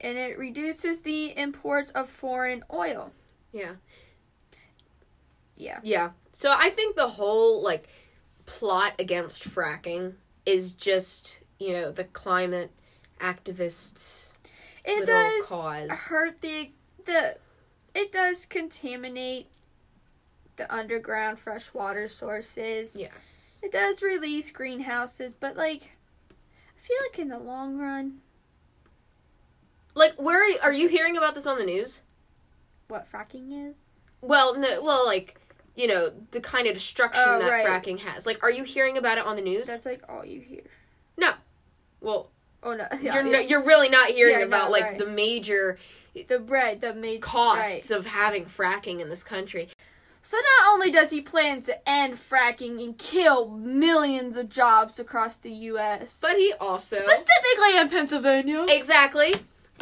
and 0.00 0.16
it 0.16 0.38
reduces 0.38 1.02
the 1.02 1.36
imports 1.36 1.90
of 1.90 2.08
foreign 2.08 2.64
oil. 2.72 3.12
Yeah. 3.52 3.72
Yeah. 5.56 5.80
Yeah. 5.82 6.10
So 6.32 6.54
I 6.56 6.70
think 6.70 6.96
the 6.96 7.08
whole 7.08 7.62
like 7.62 7.88
plot 8.44 8.94
against 8.98 9.42
fracking 9.48 10.14
is 10.46 10.72
just, 10.72 11.40
you 11.58 11.72
know, 11.72 11.90
the 11.90 12.04
climate 12.04 12.70
activists 13.20 14.28
It 14.84 15.04
does 15.06 15.46
cause. 15.46 15.90
hurt 15.90 16.40
the 16.40 16.70
the 17.04 17.36
it 17.94 18.12
does 18.12 18.44
contaminate 18.46 19.48
the 20.56 20.72
underground 20.74 21.38
freshwater 21.38 22.08
sources. 22.08 22.94
Yes. 22.96 23.58
It 23.62 23.72
does 23.72 24.02
release 24.02 24.50
greenhouses, 24.50 25.32
but 25.40 25.56
like 25.56 25.90
I 26.30 26.80
feel 26.80 26.96
like 27.10 27.18
in 27.18 27.28
the 27.28 27.38
long 27.38 27.78
run, 27.78 28.18
Like 29.94 30.14
where 30.20 30.42
are 30.42 30.46
you, 30.48 30.58
are 30.62 30.72
you 30.72 30.88
hearing 30.88 31.16
about 31.16 31.34
this 31.34 31.46
on 31.46 31.58
the 31.58 31.64
news? 31.64 32.00
what 32.88 33.10
fracking 33.10 33.68
is? 33.70 33.74
Well, 34.20 34.56
no, 34.56 34.80
well 34.82 35.04
like 35.04 35.40
you 35.76 35.86
know, 35.86 36.10
the 36.32 36.40
kind 36.40 36.66
of 36.66 36.74
destruction 36.74 37.22
Oh, 37.26 37.38
that 37.38 37.50
right. 37.50 37.66
fracking 37.66 38.00
has. 38.00 38.26
Like 38.26 38.42
are 38.42 38.50
you 38.50 38.64
hearing 38.64 38.96
about 38.96 39.18
it 39.18 39.24
on 39.26 39.36
the 39.36 39.42
news? 39.42 39.66
That's 39.66 39.86
like 39.86 40.02
all 40.08 40.24
you 40.24 40.40
hear. 40.40 40.62
No. 41.16 41.32
Well, 42.00 42.30
Oh 42.62 42.74
no, 42.74 42.86
yeah, 43.00 43.14
you're 43.14 43.24
yeah. 43.26 43.32
no, 43.32 43.38
you're 43.38 43.64
really 43.64 43.88
not 43.88 44.08
hearing 44.10 44.40
Yeah, 44.40 44.46
about 44.46 44.66
no, 44.66 44.72
like 44.72 44.82
right. 44.84 44.98
the 44.98 45.06
major 45.06 45.78
the 46.28 46.40
right 46.40 46.80
the 46.80 46.94
major 46.94 47.20
costs 47.20 47.90
of 47.90 48.06
having 48.06 48.46
fracking 48.46 49.00
in 49.00 49.08
this 49.10 49.22
country. 49.22 49.68
So 50.22 50.36
not 50.38 50.72
only 50.72 50.90
does 50.90 51.10
he 51.10 51.20
plan 51.20 51.60
to 51.62 51.88
end 51.88 52.14
fracking 52.14 52.82
and 52.82 52.98
kill 52.98 53.48
millions 53.48 54.36
of 54.36 54.48
jobs 54.48 54.98
across 54.98 55.36
the 55.36 55.52
U.S., 55.52 56.18
But 56.20 56.36
he 56.36 56.52
also 56.58 56.96
specifically 56.96 57.78
in 57.78 57.88
Pennsylvania, 57.88 58.66
Exactly. 58.68 59.34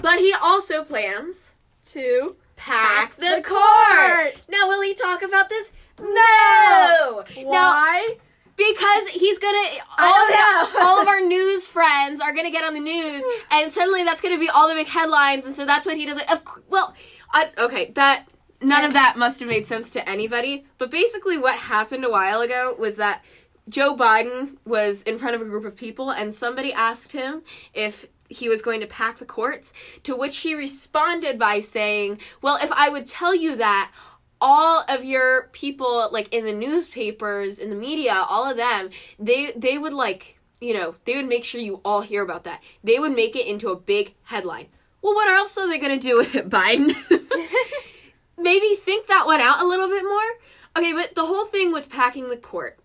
But 0.03 0.19
he 0.19 0.35
also 0.35 0.85
plans 0.85 1.55
to 1.87 2.37
pack 2.57 3.15
the, 3.17 3.37
the 3.37 3.43
court. 3.43 3.55
court. 3.55 4.35
Now, 4.49 4.69
will 4.69 4.83
he 4.83 4.93
talk 4.93 5.23
about 5.23 5.49
this? 5.49 5.73
No. 6.01 7.25
No, 7.37 7.45
Why? 7.45 8.17
because 8.57 9.09
he's 9.09 9.39
gonna 9.39 9.69
all 9.99 10.23
of, 10.23 10.31
know. 10.31 10.69
all 10.81 11.01
of 11.01 11.09
our 11.09 11.21
news 11.27 11.67
friends 11.67 12.21
are 12.21 12.33
gonna 12.33 12.51
get 12.51 12.65
on 12.65 12.75
the 12.75 12.81
news, 12.81 13.25
and 13.51 13.73
suddenly 13.73 14.05
that's 14.05 14.21
gonna 14.21 14.39
be 14.39 14.49
all 14.49 14.69
the 14.69 14.75
big 14.75 14.87
headlines, 14.87 15.47
and 15.47 15.55
so 15.55 15.65
that's 15.65 15.87
what 15.87 15.97
he 15.97 16.07
does. 16.07 16.19
Of 16.31 16.43
well, 16.69 16.95
I, 17.33 17.51
okay, 17.59 17.91
that 17.95 18.27
none 18.61 18.85
of 18.85 18.93
that 18.93 19.17
must 19.17 19.41
have 19.41 19.49
made 19.49 19.67
sense 19.67 19.91
to 19.93 20.09
anybody. 20.09 20.67
But 20.79 20.91
basically, 20.91 21.39
what 21.39 21.57
happened 21.57 22.05
a 22.05 22.11
while 22.11 22.41
ago 22.41 22.75
was 22.79 22.97
that 22.97 23.23
Joe 23.69 23.97
Biden 23.97 24.57
was 24.65 25.03
in 25.03 25.19
front 25.19 25.35
of 25.35 25.43
a 25.43 25.45
group 25.45 25.65
of 25.65 25.77
people, 25.77 26.11
and 26.11 26.33
somebody 26.33 26.73
asked 26.73 27.13
him 27.13 27.43
if 27.73 28.07
he 28.29 28.49
was 28.49 28.63
going 28.63 28.81
to 28.81 28.87
pack 28.87 29.19
the 29.19 29.25
courts, 29.25 29.73
to 30.03 30.17
which 30.17 30.39
he 30.39 30.55
responded 30.55 31.39
by 31.39 31.61
saying, 31.61 32.19
Well, 32.41 32.59
if 32.63 32.73
I 32.73 32.89
would 32.89 33.07
tell 33.07 33.35
you 33.35 33.57
that, 33.57 33.93
all 34.41 34.85
of 34.89 35.05
your 35.05 35.49
people 35.53 36.09
like 36.13 36.33
in 36.33 36.45
the 36.45 36.53
newspapers 36.53 37.59
in 37.59 37.71
the 37.71 37.77
media 37.77 38.13
all 38.29 38.49
of 38.49 38.57
them 38.57 38.91
they 39.19 39.53
they 39.57 39.79
would 39.79 39.93
like 39.93 40.39
you 40.61 40.75
know 40.75 40.95
they 41.05 41.17
would 41.17 41.29
make 41.29 41.45
sure 41.45 41.61
you 41.61 41.81
all 41.85 42.01
hear 42.01 42.23
about 42.23 42.45
that. 42.45 42.63
They 42.83 42.99
would 42.99 43.15
make 43.15 43.37
it 43.37 43.47
into 43.47 43.69
a 43.69 43.77
big 43.77 44.15
headline. 44.25 44.67
Well 45.03 45.15
what 45.15 45.29
else 45.29 45.57
are 45.59 45.69
they 45.69 45.79
going 45.79 45.99
to 45.99 46.09
do 46.09 46.17
with 46.17 46.35
it 46.35 46.49
biden? 46.51 46.95
Maybe 48.39 48.75
think 48.75 49.07
that 49.07 49.27
one 49.27 49.41
out 49.41 49.61
a 49.61 49.67
little 49.67 49.89
bit 49.89 50.05
more? 50.05 50.31
Okay 50.77 50.93
but 50.93 51.15
the 51.15 51.27
whole 51.27 51.47
thing 51.47 51.73
with 51.73 51.91
packing 51.91 52.31
the 52.31 52.37
court 52.37 52.79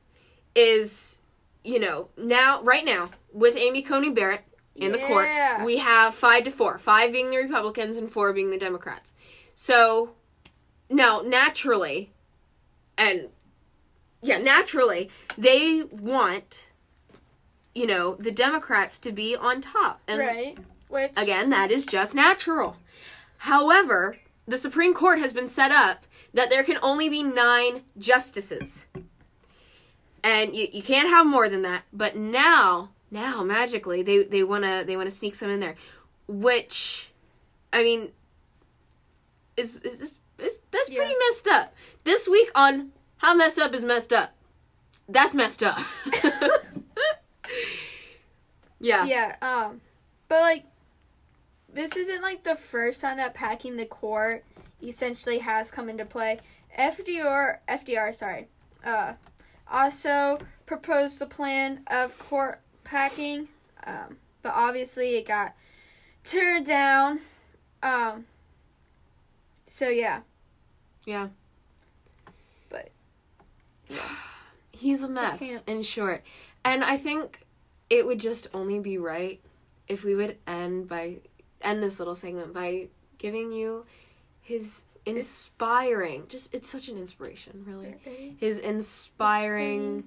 is 0.56 1.20
you 1.64 1.80
know 1.80 2.10
now 2.18 2.62
right 2.64 2.86
now 2.86 3.10
with 3.32 3.56
amy 3.56 3.82
coney 3.82 4.10
barrett 4.10 4.44
in 4.76 4.92
the 4.92 4.98
court 4.98 5.28
we 5.64 5.78
have 5.78 6.16
five 6.16 6.44
to 6.46 6.52
four. 6.52 6.80
Five 6.80 7.12
being 7.12 7.30
the 7.30 7.38
republicans 7.38 7.96
and 7.96 8.12
four 8.12 8.34
being 8.34 8.52
the 8.52 8.58
democrats. 8.58 9.14
So 9.56 10.12
now 10.90 11.22
naturally 11.22 12.12
and 12.98 13.30
yeah 14.22 14.38
naturally 14.38 15.10
they 15.38 15.84
want 15.84 16.68
you 17.76 17.86
know 17.86 18.16
the 18.16 18.32
democrats 18.32 18.98
to 19.00 19.12
be 19.12 19.36
on 19.36 19.62
top 19.62 20.02
and 20.08 20.20
right. 20.20 20.58
Which 20.90 21.12
Again, 21.16 21.52
that 21.52 21.70
is 21.70 21.86
just 21.86 22.16
natural. 22.16 22.78
However, 23.38 24.18
the 24.48 24.58
Supreme 24.58 24.96
Court 24.96 25.20
has 25.20 25.34
been 25.34 25.48
set 25.48 25.72
up 25.72 26.06
that 26.34 26.50
there 26.50 26.64
can 26.64 26.80
only 26.82 27.08
be 27.08 27.22
nine 27.22 27.84
justices. 27.98 28.88
And 30.24 30.56
you, 30.56 30.68
you 30.74 30.82
can't 30.82 31.08
have 31.08 31.28
more 31.28 31.48
than 31.48 31.62
that. 31.62 31.84
But 31.94 32.16
now, 32.16 32.90
now 33.12 33.44
magically 33.44 34.02
they, 34.02 34.24
they 34.24 34.44
wanna 34.44 34.84
they 34.84 34.98
wanna 34.98 35.12
sneak 35.12 35.36
some 35.36 35.52
in 35.52 35.60
there. 35.60 35.76
Which 36.28 37.12
I 37.72 37.84
mean 37.84 38.10
is 39.56 39.84
is, 39.84 40.02
is, 40.02 40.18
is 40.42 40.60
that's 40.72 40.90
pretty 40.90 41.14
messed 41.30 41.48
up. 41.48 41.74
This 42.04 42.28
week 42.28 42.50
on 42.56 42.92
How 43.18 43.34
Messed 43.34 43.60
Up 43.60 43.74
is 43.74 43.84
Messed 43.84 44.14
Up. 44.14 44.34
That's 45.08 45.34
messed 45.34 45.64
up. 45.64 45.80
yeah. 48.80 49.06
Yeah. 49.06 49.36
Um, 49.42 49.82
but 50.28 50.42
like, 50.42 50.66
this 51.74 51.96
isn't 51.96 52.22
like 52.22 52.44
the 52.44 52.56
first 52.56 53.02
time 53.02 53.18
that 53.18 53.34
packing 53.34 53.76
the 53.76 53.86
court 53.86 54.46
essentially 54.82 55.40
has 55.40 55.72
come 55.72 55.90
into 55.90 56.06
play. 56.06 56.40
FDR, 56.78 57.58
FDR, 57.68 58.14
sorry, 58.14 58.48
uh, 58.86 59.14
also 59.72 60.40
proposed 60.66 61.20
the 61.20 61.26
plan 61.26 61.82
of 61.88 62.18
court 62.20 62.62
packing, 62.84 63.50
um, 63.86 64.18
but 64.42 64.54
obviously 64.56 65.16
it 65.16 65.28
got 65.28 65.56
turned 66.24 66.66
down. 66.66 67.22
Um, 67.82 68.26
so 69.68 69.90
yeah, 69.90 70.22
Yeah. 71.06 71.30
But- 72.70 72.92
yeah. 73.90 73.98
he's 74.72 75.02
a 75.02 75.08
mess 75.08 75.64
in 75.68 75.84
short. 75.84 76.24
And 76.64 76.84
I 76.84 76.98
think 76.98 77.42
it 77.90 78.06
would 78.06 78.20
just 78.20 78.48
only 78.54 78.80
be 78.80 78.98
right 78.98 79.40
if 79.88 80.04
we 80.04 80.16
would 80.16 80.38
end 80.48 80.88
by 80.88 81.18
end 81.62 81.84
this 81.84 82.00
little 82.00 82.16
segment 82.16 82.54
by 82.54 82.88
giving 83.18 83.52
you 83.52 83.86
his 84.42 84.84
inspiring 85.06 86.26
just 86.30 86.54
it's 86.54 86.70
such 86.70 86.88
an 86.88 86.98
inspiration, 86.98 87.64
really. 87.68 88.36
His 88.40 88.58
inspiring 88.60 90.06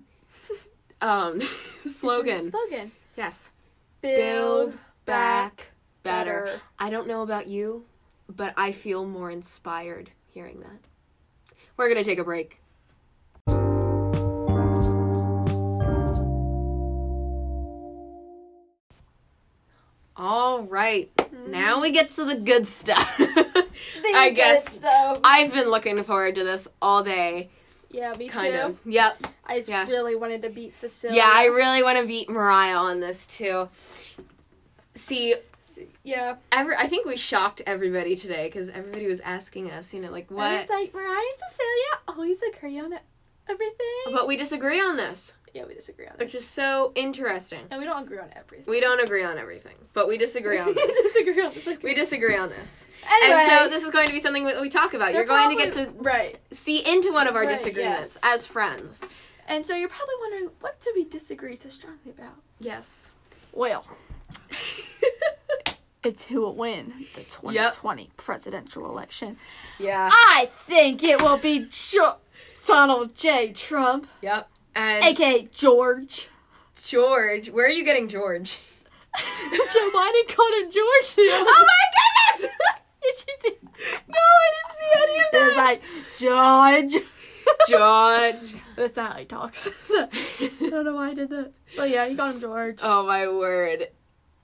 um 1.00 1.40
slogan. 1.86 2.50
slogan. 2.50 2.92
Yes. 3.16 3.50
Build 4.00 4.76
back 5.04 5.72
better. 6.02 6.44
better. 6.46 6.60
I 6.78 6.90
don't 6.90 7.06
know 7.06 7.22
about 7.22 7.46
you, 7.48 7.84
but 8.28 8.54
I 8.56 8.72
feel 8.72 9.04
more 9.04 9.30
inspired 9.30 10.10
hearing 10.32 10.60
that. 10.60 11.56
We're 11.76 11.88
going 11.88 12.02
to 12.02 12.04
take 12.04 12.18
a 12.18 12.24
break. 12.24 12.58
All 20.16 20.62
right. 20.64 21.10
Now 21.46 21.80
we 21.80 21.90
get 21.90 22.10
to 22.12 22.24
the 22.24 22.34
good 22.34 22.68
stuff. 22.68 23.14
I 24.14 24.30
guess 24.34 24.78
though. 24.78 25.20
I've 25.24 25.52
been 25.52 25.68
looking 25.70 26.02
forward 26.02 26.34
to 26.36 26.44
this 26.44 26.68
all 26.80 27.02
day. 27.02 27.50
Yeah, 27.90 28.12
me 28.18 28.28
Kind 28.28 28.52
too. 28.54 28.60
of. 28.60 28.80
Yep. 28.86 29.26
I 29.46 29.58
just 29.58 29.68
Yeah. 29.68 29.86
really 29.86 30.14
wanted 30.14 30.42
to 30.42 30.50
beat 30.50 30.74
Cecilia. 30.74 31.16
Yeah, 31.16 31.30
I 31.32 31.46
really 31.46 31.82
want 31.82 31.98
to 31.98 32.06
beat 32.06 32.28
Moriah 32.30 32.76
on 32.76 33.00
this 33.00 33.26
too. 33.26 33.68
See, 34.94 35.34
yeah. 36.02 36.36
every 36.50 36.76
I 36.76 36.86
think 36.86 37.06
we 37.06 37.16
shocked 37.16 37.62
everybody 37.66 38.16
today 38.16 38.46
because 38.48 38.68
everybody 38.68 39.06
was 39.06 39.20
asking 39.20 39.70
us, 39.70 39.92
you 39.94 40.00
know, 40.00 40.10
like 40.10 40.30
what. 40.30 40.44
And 40.46 40.60
it's 40.60 40.70
like 40.70 40.92
Moriah 40.94 41.20
Cecilia 41.48 41.92
always 42.08 42.40
agree 42.42 42.78
on 42.78 42.94
everything. 43.48 44.12
But 44.12 44.26
we 44.26 44.36
disagree 44.36 44.80
on 44.80 44.96
this, 44.96 45.32
yeah, 45.54 45.64
we 45.66 45.74
disagree 45.74 46.06
on 46.06 46.12
this. 46.18 46.26
which 46.26 46.34
is 46.34 46.46
so 46.46 46.92
interesting. 46.94 47.60
and 47.70 47.80
we 47.80 47.84
don't 47.86 48.02
agree 48.04 48.18
on 48.18 48.30
everything. 48.36 48.64
We 48.70 48.80
don't 48.80 49.00
agree 49.00 49.24
on 49.24 49.36
everything, 49.38 49.74
but 49.92 50.08
we 50.08 50.16
disagree 50.18 50.58
on 50.58 50.66
we 50.68 50.72
this. 50.74 51.12
disagree 51.12 51.42
on 51.44 51.52
this. 51.54 51.82
we 51.82 51.94
disagree 51.94 52.36
on 52.36 52.48
this. 52.50 52.86
Anyway, 53.10 53.40
And 53.42 53.50
so 53.50 53.68
this 53.68 53.82
is 53.84 53.90
going 53.90 54.06
to 54.06 54.12
be 54.12 54.20
something 54.20 54.44
that 54.44 54.60
we 54.60 54.68
talk 54.68 54.94
about. 54.94 55.12
You're 55.12 55.24
going 55.24 55.50
to 55.50 55.56
get 55.62 55.72
to 55.74 55.90
right. 55.96 56.38
see 56.50 56.78
into 56.78 57.12
one 57.12 57.26
of 57.28 57.34
our 57.34 57.42
Right, 57.44 57.56
disagreements 57.56 58.18
yes. 58.22 58.34
as 58.34 58.46
friends. 58.46 59.02
And 59.48 59.66
so 59.66 59.74
you're 59.74 59.88
probably 59.88 60.14
wondering, 60.20 60.50
what 60.60 60.80
do 60.80 60.92
we 60.94 61.04
disagree 61.04 61.56
so 61.56 61.68
strongly 61.68 62.12
about? 62.16 62.36
Yes. 62.60 63.10
Well, 63.52 63.84
it's 66.04 66.24
who 66.26 66.40
will 66.40 66.54
win 66.56 67.06
the 67.14 67.22
2020 67.22 68.10
presidential 68.16 68.86
election. 68.86 69.36
Yeah. 69.78 70.10
I 70.12 70.48
think 70.50 71.02
it 71.04 71.20
will 71.22 71.36
be 71.38 71.66
jo- 71.70 72.16
Donald 72.66 73.14
J. 73.14 73.52
Trump, 73.52 74.06
Yep. 74.22 74.48
And 74.74 75.04
aka 75.04 75.42
George. 75.52 76.28
George, 76.84 77.50
where 77.50 77.66
are 77.66 77.70
you 77.70 77.84
getting 77.84 78.08
George? 78.08 78.58
Joe 79.16 79.90
Biden 79.94 80.28
called 80.34 80.54
him 80.54 80.70
George 80.70 81.14
the 81.14 81.30
other 81.32 81.44
Oh 81.46 81.66
my 81.66 82.38
goodness! 82.38 82.52
Did 83.02 83.24
you 83.28 83.34
see? 83.42 83.56
no, 84.08 84.18
I 84.18 84.50
didn't 84.54 84.72
see 84.78 84.90
any 85.02 85.18
of 85.18 85.26
that. 85.32 85.56
like 85.56 85.82
George. 86.18 87.04
George. 87.68 88.54
That's 88.76 88.96
not 88.96 89.12
how 89.12 89.18
he 89.18 89.24
talks. 89.26 89.68
I 89.90 90.50
don't 90.70 90.84
know 90.86 90.94
why 90.94 91.10
I 91.10 91.14
did 91.14 91.28
that. 91.30 91.52
But 91.76 91.90
yeah, 91.90 92.06
he 92.08 92.14
called 92.16 92.36
him 92.36 92.40
George. 92.40 92.78
Oh 92.82 93.04
my 93.06 93.28
word. 93.28 93.88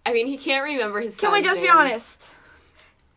I 0.06 0.12
mean, 0.12 0.26
he 0.26 0.38
can't 0.38 0.64
remember 0.64 1.00
his. 1.00 1.16
Can 1.18 1.32
we 1.32 1.42
just 1.42 1.60
be 1.60 1.68
honest? 1.68 2.30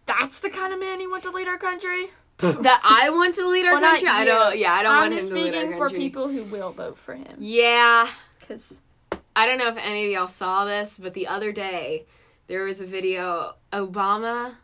That's 0.05 0.39
the 0.39 0.49
kind 0.49 0.73
of 0.73 0.79
man 0.79 0.99
you 0.99 1.09
want 1.09 1.23
to 1.23 1.29
lead 1.29 1.47
our 1.47 1.57
country. 1.57 2.07
That 2.41 2.81
I 2.83 3.11
want 3.11 3.35
to 3.35 3.47
lead 3.47 3.65
our 3.67 3.73
Well, 3.79 3.81
country. 3.91 4.07
I 4.09 4.25
don't. 4.25 4.57
Yeah, 4.57 4.73
I 4.73 4.81
don't 4.81 4.91
I'm 4.93 5.01
want 5.01 5.13
him 5.13 5.19
just 5.19 5.29
to 5.29 5.35
lead 5.35 5.53
our 5.53 5.61
speaking 5.61 5.79
country. 5.79 5.89
for 5.89 5.95
people 5.95 6.27
who 6.27 6.43
will 6.45 6.71
vote 6.71 6.97
for 6.97 7.13
him. 7.13 7.35
Yeah, 7.37 8.07
Because 8.39 8.81
I 9.35 9.45
don't 9.45 9.59
know 9.59 9.67
if 9.67 9.77
any 9.77 10.05
of 10.07 10.11
y'all 10.11 10.27
saw 10.27 10.65
this, 10.65 10.97
but 10.97 11.13
the 11.13 11.27
other 11.27 11.51
day 11.51 12.05
there 12.47 12.63
was 12.63 12.81
a 12.81 12.85
video. 12.87 13.53
Obama 13.71 14.55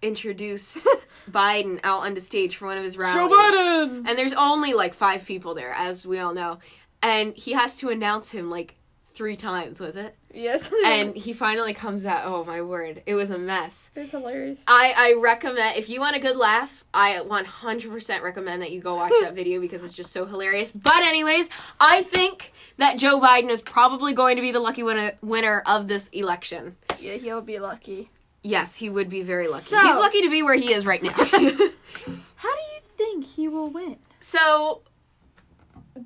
introduced 0.00 0.78
Biden 1.30 1.80
out 1.84 2.00
on 2.00 2.14
the 2.14 2.20
stage 2.20 2.56
for 2.56 2.66
one 2.66 2.78
of 2.78 2.84
his 2.84 2.96
rallies. 2.96 3.14
Joe 3.14 3.28
Biden. 3.28 4.08
And 4.08 4.16
there's 4.18 4.32
only 4.32 4.72
like 4.72 4.94
five 4.94 5.24
people 5.26 5.54
there, 5.54 5.72
as 5.72 6.06
we 6.06 6.18
all 6.18 6.32
know. 6.32 6.58
And 7.02 7.36
he 7.36 7.52
has 7.52 7.76
to 7.78 7.90
announce 7.90 8.30
him 8.30 8.48
like 8.50 8.76
three 9.18 9.36
times, 9.36 9.80
was 9.80 9.96
it? 9.96 10.14
Yes. 10.32 10.70
And 10.86 11.14
he 11.16 11.32
finally 11.32 11.74
comes 11.74 12.06
out. 12.06 12.22
Oh 12.24 12.44
my 12.44 12.62
word. 12.62 13.02
It 13.04 13.14
was 13.14 13.30
a 13.30 13.38
mess. 13.38 13.90
it's 13.96 14.12
hilarious. 14.12 14.62
I, 14.68 14.94
I 14.96 15.20
recommend, 15.20 15.76
if 15.76 15.88
you 15.88 15.98
want 16.00 16.14
a 16.14 16.20
good 16.20 16.36
laugh, 16.36 16.84
I 16.94 17.16
100% 17.26 18.22
recommend 18.22 18.62
that 18.62 18.70
you 18.70 18.80
go 18.80 18.94
watch 18.94 19.12
that 19.22 19.34
video 19.40 19.60
because 19.60 19.82
it's 19.82 19.92
just 19.92 20.12
so 20.12 20.24
hilarious. 20.24 20.70
But, 20.70 21.02
anyways, 21.02 21.48
I 21.80 22.02
think 22.04 22.52
that 22.76 22.96
Joe 22.96 23.20
Biden 23.20 23.50
is 23.50 23.60
probably 23.60 24.12
going 24.14 24.36
to 24.36 24.42
be 24.42 24.52
the 24.52 24.60
lucky 24.60 24.84
winner, 24.84 25.12
winner 25.20 25.62
of 25.66 25.88
this 25.88 26.06
election. 26.08 26.76
Yeah, 27.00 27.14
he'll 27.14 27.42
be 27.42 27.58
lucky. 27.58 28.10
Yes, 28.44 28.76
he 28.76 28.88
would 28.88 29.08
be 29.08 29.22
very 29.22 29.48
lucky. 29.48 29.64
So- 29.66 29.80
He's 29.82 29.96
lucky 29.96 30.22
to 30.22 30.30
be 30.30 30.42
where 30.42 30.54
he 30.54 30.72
is 30.72 30.86
right 30.86 31.02
now. 31.02 31.10
How 31.12 31.26
do 31.26 32.62
you 32.72 32.80
think 32.96 33.24
he 33.26 33.48
will 33.48 33.68
win? 33.68 33.96
so, 34.20 34.82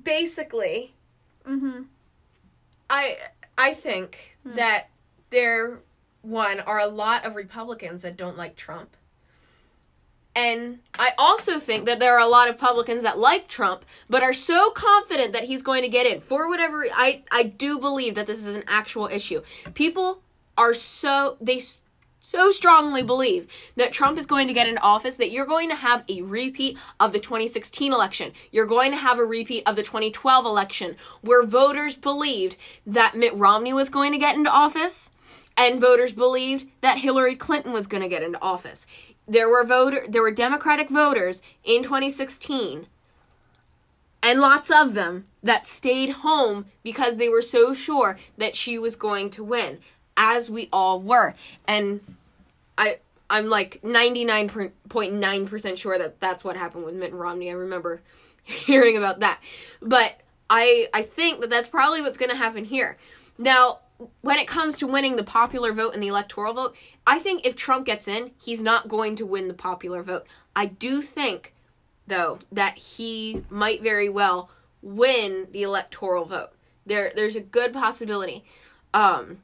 basically, 0.03 0.93
Mm-hmm. 1.47 1.81
I 2.93 3.17
I 3.57 3.73
think 3.73 4.37
hmm. 4.43 4.55
that 4.55 4.89
there 5.31 5.79
one 6.21 6.59
are 6.61 6.79
a 6.79 6.87
lot 6.87 7.25
of 7.25 7.35
Republicans 7.35 8.03
that 8.03 8.15
don't 8.15 8.37
like 8.37 8.55
Trump. 8.55 8.95
And 10.35 10.79
I 10.97 11.11
also 11.17 11.59
think 11.59 11.85
that 11.85 11.99
there 11.99 12.15
are 12.15 12.19
a 12.19 12.27
lot 12.27 12.49
of 12.49 12.55
Republicans 12.55 13.03
that 13.03 13.19
like 13.19 13.47
Trump 13.47 13.85
but 14.09 14.23
are 14.23 14.33
so 14.33 14.71
confident 14.71 15.33
that 15.33 15.43
he's 15.43 15.61
going 15.61 15.83
to 15.83 15.89
get 15.89 16.07
in 16.07 16.21
for 16.21 16.47
whatever 16.47 16.85
I 16.93 17.23
I 17.31 17.43
do 17.43 17.79
believe 17.79 18.15
that 18.15 18.27
this 18.27 18.45
is 18.45 18.55
an 18.55 18.63
actual 18.67 19.07
issue. 19.07 19.41
People 19.73 20.21
are 20.57 20.73
so 20.73 21.37
they 21.41 21.61
so 22.25 22.51
strongly 22.51 23.03
believe 23.03 23.47
that 23.75 23.91
Trump 23.91 24.17
is 24.17 24.25
going 24.25 24.47
to 24.47 24.53
get 24.53 24.65
into 24.65 24.81
office 24.81 25.17
that 25.17 25.29
you're 25.29 25.45
going 25.45 25.67
to 25.67 25.75
have 25.75 26.05
a 26.07 26.21
repeat 26.21 26.77
of 26.97 27.11
the 27.11 27.19
2016 27.19 27.91
election. 27.91 28.31
You're 28.49 28.65
going 28.65 28.91
to 28.91 28.97
have 28.97 29.19
a 29.19 29.25
repeat 29.25 29.63
of 29.67 29.75
the 29.75 29.83
2012 29.83 30.45
election 30.45 30.95
where 31.19 31.43
voters 31.43 31.95
believed 31.95 32.55
that 32.87 33.17
Mitt 33.17 33.35
Romney 33.35 33.73
was 33.73 33.89
going 33.89 34.13
to 34.13 34.17
get 34.17 34.37
into 34.37 34.49
office 34.49 35.11
and 35.57 35.81
voters 35.81 36.13
believed 36.13 36.67
that 36.79 36.99
Hillary 36.99 37.35
Clinton 37.35 37.73
was 37.73 37.87
going 37.87 38.01
to 38.01 38.09
get 38.09 38.23
into 38.23 38.41
office. 38.41 38.85
There 39.27 39.49
were 39.49 39.65
voter 39.65 40.05
there 40.07 40.21
were 40.21 40.31
Democratic 40.31 40.89
voters 40.89 41.41
in 41.65 41.83
2016 41.83 42.87
and 44.23 44.39
lots 44.39 44.71
of 44.71 44.93
them 44.93 45.25
that 45.43 45.67
stayed 45.67 46.09
home 46.09 46.67
because 46.83 47.17
they 47.17 47.27
were 47.27 47.41
so 47.41 47.73
sure 47.73 48.17
that 48.37 48.55
she 48.55 48.79
was 48.79 48.95
going 48.95 49.29
to 49.31 49.43
win 49.43 49.79
as 50.17 50.49
we 50.49 50.69
all 50.71 51.01
were. 51.01 51.35
And 51.67 52.01
i 52.77 52.97
i'm 53.29 53.47
like 53.47 53.79
99.9% 53.83 55.77
sure 55.77 55.97
that 55.97 56.19
that's 56.19 56.43
what 56.43 56.57
happened 56.57 56.85
with 56.85 56.95
mitt 56.95 57.13
romney. 57.13 57.49
I 57.49 57.53
remember 57.53 58.01
hearing 58.43 58.97
about 58.97 59.19
that. 59.21 59.39
But 59.81 60.19
i 60.49 60.87
i 60.93 61.01
think 61.01 61.41
that 61.41 61.49
that's 61.49 61.69
probably 61.69 62.01
what's 62.01 62.17
going 62.17 62.31
to 62.31 62.37
happen 62.37 62.65
here. 62.65 62.97
Now 63.37 63.79
when 64.21 64.37
it 64.37 64.47
comes 64.47 64.77
to 64.77 64.87
winning 64.87 65.15
the 65.15 65.23
popular 65.23 65.71
vote 65.71 65.93
and 65.93 66.03
the 66.03 66.07
electoral 66.07 66.53
vote 66.53 66.75
i 67.07 67.19
think 67.19 67.45
if 67.45 67.55
trump 67.55 67.85
gets 67.85 68.07
in 68.07 68.31
he's 68.43 68.61
not 68.61 68.89
going 68.89 69.15
to 69.15 69.25
win 69.25 69.47
the 69.47 69.53
popular 69.53 70.01
vote. 70.01 70.25
I 70.55 70.65
do 70.65 71.01
think 71.01 71.53
though 72.07 72.39
that 72.51 72.77
he 72.77 73.43
might 73.49 73.81
very 73.81 74.09
well 74.09 74.49
win 74.81 75.47
the 75.51 75.63
electoral 75.63 76.25
vote. 76.25 76.49
There 76.85 77.11
there's 77.15 77.35
a 77.35 77.41
good 77.41 77.73
possibility. 77.73 78.43
Um 78.93 79.39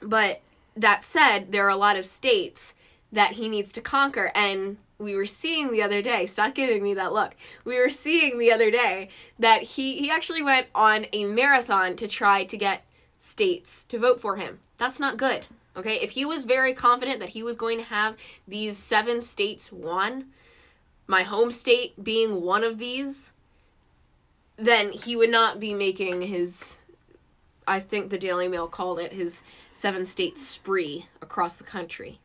but 0.00 0.40
that 0.76 1.02
said, 1.04 1.52
there 1.52 1.66
are 1.66 1.70
a 1.70 1.76
lot 1.76 1.96
of 1.96 2.04
states 2.04 2.74
that 3.12 3.32
he 3.32 3.48
needs 3.48 3.72
to 3.72 3.80
conquer 3.80 4.30
and 4.34 4.76
we 4.98 5.14
were 5.14 5.26
seeing 5.26 5.70
the 5.70 5.82
other 5.82 6.00
day, 6.00 6.26
stop 6.26 6.54
giving 6.54 6.82
me 6.82 6.94
that 6.94 7.12
look. 7.12 7.34
We 7.64 7.78
were 7.78 7.90
seeing 7.90 8.38
the 8.38 8.50
other 8.52 8.70
day 8.70 9.10
that 9.38 9.62
he 9.62 9.98
he 9.98 10.10
actually 10.10 10.42
went 10.42 10.68
on 10.74 11.06
a 11.12 11.26
marathon 11.26 11.96
to 11.96 12.08
try 12.08 12.44
to 12.44 12.56
get 12.56 12.82
states 13.18 13.84
to 13.84 13.98
vote 13.98 14.20
for 14.20 14.36
him. 14.36 14.60
That's 14.78 15.00
not 15.00 15.16
good. 15.16 15.46
Okay? 15.76 15.96
If 15.96 16.12
he 16.12 16.24
was 16.24 16.44
very 16.44 16.72
confident 16.72 17.20
that 17.20 17.30
he 17.30 17.42
was 17.42 17.56
going 17.56 17.78
to 17.78 17.84
have 17.84 18.16
these 18.48 18.78
seven 18.78 19.20
states 19.20 19.70
won, 19.70 20.26
my 21.06 21.22
home 21.22 21.52
state 21.52 22.02
being 22.02 22.42
one 22.42 22.64
of 22.64 22.78
these, 22.78 23.32
then 24.56 24.92
he 24.92 25.14
would 25.14 25.30
not 25.30 25.60
be 25.60 25.74
making 25.74 26.22
his 26.22 26.78
I 27.68 27.80
think 27.80 28.10
the 28.10 28.18
Daily 28.18 28.48
Mail 28.48 28.68
called 28.68 29.00
it 29.00 29.12
his 29.12 29.42
seven 29.76 30.06
state 30.06 30.38
spree 30.38 31.06
across 31.20 31.56
the 31.56 31.64
country. 31.64 32.18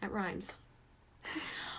That 0.00 0.10
rhymes. 0.10 0.54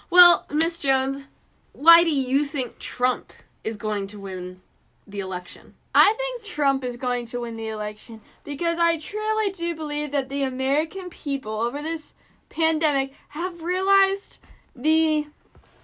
Well, 0.09 0.45
Miss 0.51 0.79
Jones, 0.79 1.25
why 1.73 2.03
do 2.03 2.11
you 2.11 2.45
think 2.45 2.77
Trump 2.77 3.33
is 3.63 3.75
going 3.75 4.05
to 4.07 4.19
win 4.19 4.61
the 5.07 5.19
election? 5.19 5.73
I 5.95 6.13
think 6.15 6.43
Trump 6.43 6.83
is 6.83 6.95
going 6.95 7.25
to 7.27 7.41
win 7.41 7.57
the 7.57 7.69
election 7.69 8.21
because 8.43 8.77
I 8.77 8.99
truly 8.99 9.51
do 9.51 9.75
believe 9.75 10.11
that 10.11 10.29
the 10.29 10.43
American 10.43 11.09
people 11.09 11.59
over 11.59 11.81
this 11.81 12.13
pandemic 12.49 13.13
have 13.29 13.63
realized 13.63 14.37
the 14.75 15.25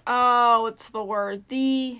oh, 0.06 0.62
what's 0.62 0.90
the 0.90 1.04
word? 1.04 1.46
The 1.48 2.00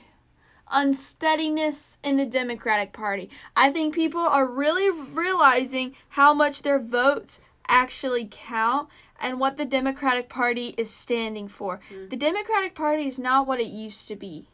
unsteadiness 0.72 1.98
in 2.04 2.18
the 2.18 2.26
Democratic 2.26 2.94
Party. 2.94 3.30
I 3.56 3.72
think 3.72 3.94
people 3.94 4.22
are 4.22 4.46
really 4.46 4.90
realizing 4.90 5.96
how 6.10 6.34
much 6.34 6.62
their 6.62 6.80
votes 6.80 7.40
actually 7.68 8.28
count 8.30 8.90
and 9.20 9.40
what 9.40 9.58
the 9.58 9.66
Democratic 9.66 10.30
Party 10.30 10.74
is 10.78 10.90
standing 10.90 11.48
for. 11.48 11.80
Mm. 11.94 12.10
The 12.10 12.18
Democratic 12.18 12.76
Party 12.76 13.08
is 13.08 13.18
not 13.18 13.48
what 13.48 13.60
it 13.60 13.68
used 13.68 14.08
to 14.10 14.16
be. 14.16 14.48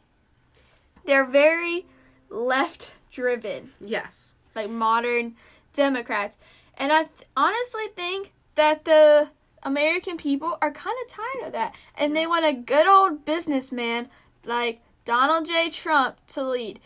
They're 1.04 1.26
very 1.26 1.86
left 2.28 2.92
driven 3.10 3.72
Yes. 3.80 4.36
like 4.54 4.70
modern 4.70 5.34
Democrats. 5.72 6.38
And 6.76 6.92
I 6.92 7.02
th- 7.02 7.28
honestly 7.36 7.88
think 7.94 8.32
that 8.54 8.84
the 8.84 9.30
American 9.62 10.16
people 10.16 10.56
are 10.62 10.70
kind 10.70 10.96
of 11.04 11.12
tired 11.12 11.46
of 11.46 11.52
that. 11.52 11.74
And 11.96 12.14
they 12.14 12.24
mm. 12.24 12.28
want 12.28 12.46
a 12.46 12.52
good 12.52 12.86
old 12.86 13.24
businessman 13.24 14.08
like 14.44 14.80
Donald 15.04 15.46
J. 15.46 15.70
Trump 15.70 16.16
to 16.28 16.42
lead. 16.42 16.80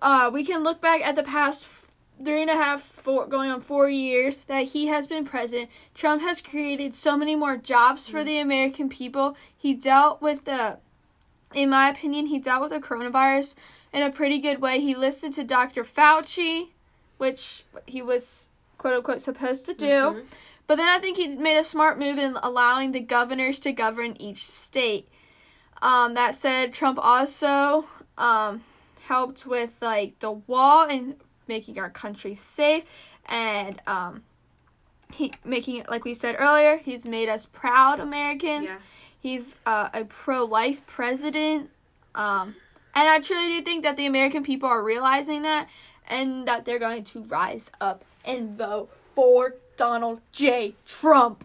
Uh, 0.00 0.30
we 0.32 0.44
can 0.44 0.62
look 0.62 0.80
back 0.80 1.00
at 1.00 1.16
the 1.16 1.22
past 1.22 1.66
three 2.24 2.42
and 2.42 2.50
a 2.50 2.54
half, 2.54 2.82
four, 2.82 3.26
going 3.26 3.50
on 3.50 3.60
four 3.60 3.88
years 3.88 4.42
that 4.44 4.68
he 4.68 4.86
has 4.86 5.06
been 5.06 5.24
president. 5.24 5.70
Trump 5.94 6.22
has 6.22 6.40
created 6.40 6.94
so 6.94 7.16
many 7.16 7.34
more 7.34 7.56
jobs 7.56 8.08
for 8.08 8.22
the 8.22 8.38
American 8.38 8.88
people. 8.88 9.36
He 9.56 9.74
dealt 9.74 10.20
with 10.22 10.44
the, 10.44 10.78
in 11.54 11.70
my 11.70 11.88
opinion, 11.88 12.26
he 12.26 12.38
dealt 12.38 12.62
with 12.62 12.70
the 12.70 12.86
coronavirus 12.86 13.54
in 13.92 14.02
a 14.02 14.10
pretty 14.10 14.38
good 14.38 14.60
way. 14.60 14.80
He 14.80 14.94
listened 14.94 15.34
to 15.34 15.44
Dr. 15.44 15.84
Fauci, 15.84 16.68
which 17.18 17.64
he 17.86 18.02
was 18.02 18.48
quote 18.78 18.94
unquote 18.94 19.20
supposed 19.20 19.66
to 19.66 19.74
do. 19.74 19.86
Mhm. 19.86 20.24
But 20.66 20.76
then 20.76 20.88
I 20.88 20.98
think 20.98 21.16
he 21.16 21.28
made 21.28 21.58
a 21.58 21.64
smart 21.64 21.98
move 21.98 22.18
in 22.18 22.36
allowing 22.42 22.92
the 22.92 23.00
governors 23.00 23.58
to 23.60 23.72
govern 23.72 24.16
each 24.18 24.44
state. 24.44 25.08
Um, 25.82 26.14
that 26.14 26.36
said, 26.36 26.72
Trump 26.72 26.98
also 27.02 27.86
um, 28.16 28.62
helped 29.08 29.44
with 29.44 29.82
like 29.82 30.18
the 30.20 30.30
wall 30.30 30.88
and 30.88 31.16
making 31.48 31.78
our 31.78 31.90
country 31.90 32.34
safe, 32.34 32.84
and 33.26 33.82
um, 33.86 34.22
he 35.12 35.32
making 35.44 35.78
it 35.78 35.90
like 35.90 36.04
we 36.04 36.14
said 36.14 36.36
earlier. 36.38 36.78
He's 36.78 37.04
made 37.04 37.28
us 37.28 37.46
proud 37.46 37.98
Americans. 37.98 38.66
Yes. 38.66 38.78
He's 39.18 39.54
uh, 39.66 39.88
a 39.92 40.04
pro-life 40.04 40.86
president, 40.86 41.70
um, 42.14 42.54
and 42.94 43.08
I 43.08 43.20
truly 43.20 43.48
do 43.48 43.62
think 43.62 43.82
that 43.82 43.96
the 43.96 44.06
American 44.06 44.44
people 44.44 44.68
are 44.68 44.82
realizing 44.82 45.42
that, 45.42 45.68
and 46.06 46.46
that 46.46 46.64
they're 46.64 46.78
going 46.78 47.02
to 47.04 47.22
rise 47.24 47.72
up 47.80 48.04
and 48.24 48.56
vote 48.56 48.88
for 49.16 49.56
Donald 49.76 50.20
J. 50.30 50.74
Trump. 50.86 51.44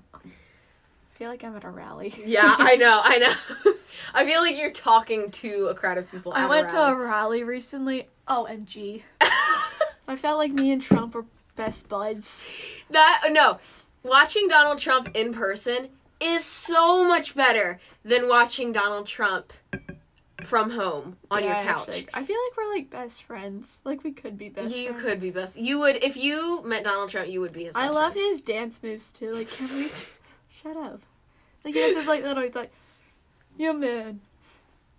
Feel 1.18 1.30
like 1.30 1.44
I'm 1.44 1.56
at 1.56 1.64
a 1.64 1.70
rally. 1.70 2.14
Yeah, 2.26 2.56
I 2.58 2.76
know, 2.76 3.02
I 3.04 3.18
know. 3.18 3.74
I 4.14 4.26
feel 4.26 4.42
like 4.42 4.58
you're 4.58 4.72
talking 4.72 5.30
to 5.32 5.68
a 5.68 5.76
crowd 5.76 5.98
of 5.98 6.10
people. 6.12 6.32
I 6.36 6.48
went 6.48 6.68
a 6.70 6.72
to 6.72 6.78
a 6.88 6.96
rally. 6.96 7.44
recently. 7.44 8.08
OMG. 8.28 9.02
I 10.08 10.16
felt 10.16 10.38
like 10.38 10.52
me 10.52 10.72
and 10.72 10.82
Trump 10.82 11.14
were 11.16 11.26
best 11.56 11.90
buds. 11.90 12.48
that 12.92 13.24
uh, 13.26 13.30
no, 13.30 13.60
watching 14.04 14.48
Donald 14.48 14.80
Trump 14.80 15.10
in 15.16 15.34
person 15.34 15.90
is 16.20 16.46
so 16.46 17.04
much 17.06 17.36
better 17.36 17.80
than 18.04 18.28
watching 18.28 18.72
Donald 18.72 19.08
Trump 19.08 19.54
from 20.44 20.70
home 20.72 21.18
on 21.32 21.44
Yeah, 21.44 21.56
your 21.64 21.74
couch. 21.74 21.90
actually, 21.90 22.08
I 22.14 22.24
feel 22.24 22.38
like 22.48 22.58
we're 22.58 22.74
like 22.74 22.90
best 22.90 23.24
friends. 23.24 23.82
Like 23.84 24.04
we 24.04 24.12
could 24.12 24.38
be 24.38 24.50
best 24.50 24.76
you 24.76 24.90
friends. 24.90 25.04
could 25.04 25.20
be 25.20 25.32
best. 25.32 25.58
You 25.58 25.80
would 25.80 26.04
if 26.04 26.16
you 26.16 26.62
met 26.64 26.84
Donald 26.84 27.10
Trump. 27.10 27.28
You 27.30 27.42
would 27.42 27.54
be 27.54 27.66
his. 27.66 27.76
I 27.76 27.90
love 27.90 28.14
friend. 28.14 28.28
his 28.30 28.42
dance 28.42 28.82
moves 28.84 29.12
too. 29.12 29.34
Like, 29.34 29.50
can 29.50 29.68
we 29.76 29.88
shut 30.62 30.76
up? 30.78 31.02
Like 31.63 31.74
he 31.74 31.80
does 31.82 31.96
this 31.96 32.08
like 32.08 32.24
little. 32.24 32.43
He's 32.43 32.56
like, 32.56 32.72
"Yeah, 33.58 33.72
man." 33.74 34.22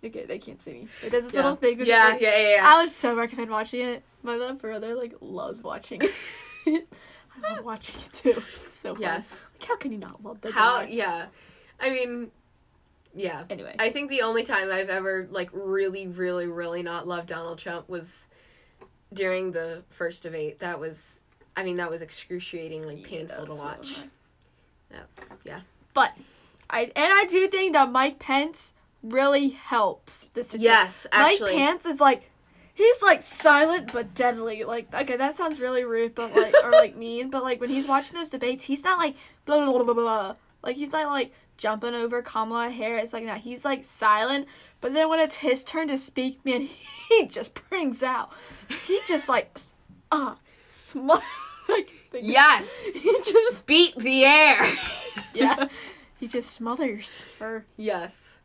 Okay, 0.03 0.25
they 0.25 0.39
can't 0.39 0.61
see 0.61 0.71
me. 0.73 0.87
It 1.05 1.09
does 1.09 1.25
this 1.25 1.33
Yeah. 1.33 1.41
little 1.41 1.55
thing. 1.57 1.77
With 1.77 1.87
Yeah, 1.87 2.13
his, 2.13 2.21
yeah, 2.21 2.37
yeah, 2.37 2.55
yeah. 2.55 2.67
I 2.73 2.81
would 2.81 2.89
so 2.89 3.15
recommend 3.15 3.51
watching 3.51 3.81
it. 3.81 4.03
My 4.23 4.35
little 4.35 4.55
brother 4.55 4.95
like 4.95 5.13
loves 5.21 5.61
watching 5.61 6.01
it. 6.03 6.11
I 7.43 7.53
love 7.55 7.65
watching 7.65 7.95
it 7.95 8.13
too. 8.13 8.29
It's 8.37 8.79
so 8.79 8.93
fun. 8.93 9.01
Yes. 9.01 9.49
Like, 9.59 9.67
how 9.67 9.75
can 9.77 9.91
you 9.91 9.97
not 9.97 10.23
love 10.23 10.39
the 10.41 10.51
How? 10.51 10.81
guy? 10.81 10.87
Yeah. 10.89 11.25
I 11.79 11.89
mean, 11.89 12.31
yeah. 13.13 13.43
Anyway, 13.49 13.75
I 13.79 13.89
think 13.91 14.09
the 14.09 14.21
only 14.21 14.43
time 14.43 14.69
I've 14.71 14.89
ever 14.89 15.27
like 15.31 15.49
really, 15.53 16.07
really, 16.07 16.47
really 16.47 16.83
not 16.83 17.07
loved 17.07 17.27
Donald 17.27 17.57
Trump 17.59 17.89
was 17.89 18.29
during 19.13 19.51
the 19.51 19.83
first 19.89 20.23
debate. 20.23 20.59
That 20.59 20.79
was, 20.79 21.19
I 21.57 21.63
mean, 21.63 21.77
that 21.77 21.89
was 21.89 22.01
excruciatingly 22.01 22.97
painful 22.97 23.45
to 23.47 23.53
watch. 23.53 23.91
annoying. 23.97 24.11
Yeah. 24.91 25.03
Yeah. 25.43 25.59
But 25.93 26.13
I 26.69 26.91
and 26.95 27.13
I 27.13 27.25
do 27.25 27.47
think 27.47 27.73
that 27.73 27.91
Mike 27.91 28.19
Pence 28.19 28.73
really 29.01 29.49
helps 29.49 30.25
the 30.25 30.43
situation. 30.43 30.63
Yes, 30.63 31.07
actually. 31.11 31.55
Mike 31.55 31.65
Pence 31.65 31.85
is 31.85 31.99
like 31.99 32.29
he's 32.73 33.01
like 33.01 33.21
silent 33.21 33.91
but 33.91 34.13
deadly. 34.13 34.63
Like 34.63 34.93
okay, 34.93 35.17
that 35.17 35.35
sounds 35.35 35.59
really 35.59 35.83
rude, 35.83 36.15
but 36.15 36.35
like 36.35 36.53
or 36.63 36.71
like 36.71 36.95
mean, 36.97 37.29
but 37.29 37.43
like 37.43 37.59
when 37.59 37.69
he's 37.69 37.87
watching 37.87 38.17
those 38.17 38.29
debates, 38.29 38.65
he's 38.65 38.83
not 38.83 38.97
like 38.97 39.15
blah 39.45 39.63
blah 39.63 39.73
blah 39.73 39.83
blah 39.83 39.93
blah. 39.93 40.35
Like 40.63 40.75
he's 40.75 40.91
not 40.91 41.07
like 41.07 41.33
jumping 41.57 41.93
over 41.93 42.21
Kamala 42.21 42.69
Harris 42.69 43.13
like 43.13 43.25
that. 43.25 43.41
He's 43.41 43.65
like 43.65 43.83
silent, 43.83 44.47
but 44.81 44.93
then 44.93 45.09
when 45.09 45.19
it's 45.19 45.37
his 45.37 45.63
turn 45.63 45.87
to 45.89 45.97
speak, 45.97 46.43
man, 46.45 46.61
he 47.09 47.27
just 47.27 47.53
brings 47.69 48.03
out. 48.03 48.31
He 48.87 48.99
just 49.07 49.27
like 49.29 49.57
ah 50.11 50.33
uh, 50.33 50.35
smile 50.65 51.21
like 51.69 51.91
Yes. 52.13 52.85
He 52.93 53.11
just 53.23 53.65
Beat 53.65 53.95
the 53.97 54.23
air. 54.25 54.61
yeah. 55.33 55.67
He 56.19 56.27
just 56.27 56.51
smothers 56.51 57.25
her. 57.39 57.65
yes. 57.77 58.39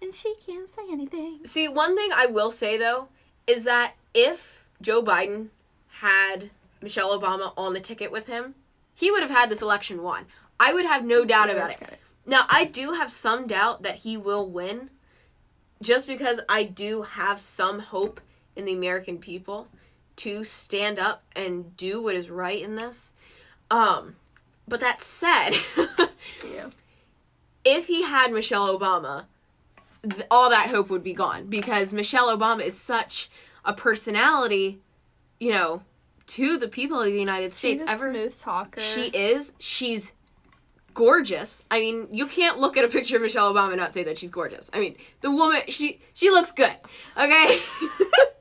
And 0.00 0.14
she 0.14 0.36
can't 0.36 0.68
say 0.68 0.82
anything. 0.88 1.40
See, 1.44 1.66
one 1.66 1.96
thing 1.96 2.10
I 2.14 2.26
will 2.26 2.52
say 2.52 2.76
though 2.78 3.08
is 3.44 3.64
that 3.64 3.94
if 4.14 4.64
Joe 4.80 5.02
Biden 5.02 5.48
had 6.00 6.50
Michelle 6.80 7.18
Obama 7.18 7.52
on 7.56 7.72
the 7.72 7.80
ticket 7.80 8.12
with 8.12 8.28
him, 8.28 8.54
he 8.94 9.10
would 9.10 9.22
have 9.22 9.32
had 9.32 9.50
this 9.50 9.62
election 9.62 10.04
won. 10.04 10.26
I 10.60 10.72
would 10.72 10.84
have 10.84 11.04
no 11.04 11.24
doubt 11.24 11.50
about 11.50 11.70
it. 11.70 11.98
Now, 12.24 12.44
I 12.48 12.64
do 12.64 12.92
have 12.92 13.10
some 13.10 13.48
doubt 13.48 13.82
that 13.82 13.96
he 13.96 14.16
will 14.16 14.48
win 14.48 14.90
just 15.82 16.06
because 16.06 16.40
I 16.48 16.64
do 16.64 17.02
have 17.02 17.40
some 17.40 17.78
hope 17.80 18.20
in 18.54 18.64
the 18.64 18.74
American 18.74 19.18
people 19.18 19.68
to 20.18 20.44
stand 20.44 20.98
up 20.98 21.22
and 21.34 21.76
do 21.76 22.02
what 22.02 22.14
is 22.14 22.30
right 22.30 22.62
in 22.62 22.74
this. 22.76 23.12
Um, 23.70 24.16
but 24.66 24.80
that 24.80 25.00
said, 25.02 25.54
Yeah. 26.44 26.70
if 27.64 27.86
he 27.86 28.02
had 28.02 28.32
Michelle 28.32 28.78
Obama, 28.78 29.24
th- 30.02 30.26
all 30.30 30.50
that 30.50 30.68
hope 30.68 30.90
would 30.90 31.02
be 31.04 31.12
gone 31.14 31.46
because 31.46 31.92
Michelle 31.92 32.36
Obama 32.36 32.64
is 32.64 32.78
such 32.78 33.30
a 33.64 33.72
personality, 33.72 34.78
you 35.40 35.50
know, 35.52 35.82
to 36.28 36.58
the 36.58 36.68
people 36.68 37.00
of 37.00 37.06
the 37.12 37.18
United 37.18 37.52
States. 37.52 37.80
She's 37.80 37.88
a 37.88 37.92
Ever 37.92 38.10
smooth 38.12 38.40
talker. 38.40 38.80
she 38.80 39.06
is. 39.08 39.54
She's 39.58 40.12
gorgeous. 40.94 41.62
I 41.70 41.80
mean, 41.80 42.08
you 42.10 42.26
can't 42.26 42.58
look 42.58 42.76
at 42.76 42.84
a 42.84 42.88
picture 42.88 43.16
of 43.16 43.22
Michelle 43.22 43.52
Obama 43.54 43.68
and 43.68 43.76
not 43.78 43.94
say 43.94 44.02
that 44.04 44.18
she's 44.18 44.30
gorgeous. 44.30 44.68
I 44.72 44.80
mean, 44.80 44.96
the 45.20 45.30
woman 45.30 45.62
she 45.68 46.00
she 46.14 46.30
looks 46.30 46.52
good. 46.52 46.74
Okay. 47.16 47.58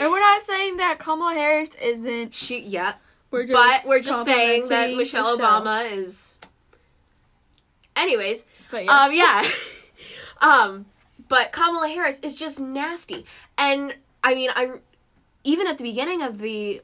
and 0.00 0.10
we're 0.10 0.20
not 0.20 0.42
saying 0.42 0.76
that 0.78 0.98
Kamala 0.98 1.34
Harris 1.34 1.70
isn't. 1.80 2.34
she 2.34 2.60
yeah, 2.60 2.94
We're 3.30 3.46
just 3.46 3.52
but 3.84 3.88
we're 3.88 4.00
just 4.00 4.24
saying 4.24 4.62
that 4.68 4.88
complimenting 4.90 4.96
Michelle 4.98 5.38
Obama 5.38 5.90
is. 5.90 6.34
Anyways, 7.96 8.44
But 8.70 8.84
yeah. 8.84 8.92
um, 9.04 9.12
yeah. 9.12 9.48
um, 10.40 10.86
but 11.28 11.52
Kamala 11.52 11.88
Harris 11.88 12.18
is 12.20 12.34
just 12.34 12.58
nasty, 12.60 13.24
and 13.58 13.94
I 14.24 14.34
mean, 14.34 14.50
I 14.54 14.70
even 15.44 15.66
at 15.66 15.78
the 15.78 15.84
beginning 15.84 16.22
of 16.22 16.38
the, 16.38 16.82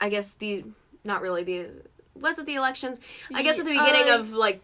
I 0.00 0.08
guess 0.08 0.34
the 0.34 0.64
not 1.04 1.22
really 1.22 1.42
the 1.44 1.66
was 2.14 2.38
it 2.38 2.46
the 2.46 2.54
elections? 2.56 3.00
I 3.32 3.42
guess 3.42 3.58
at 3.58 3.64
the 3.64 3.70
beginning 3.70 4.08
Uh, 4.10 4.18
of 4.18 4.32
like 4.32 4.60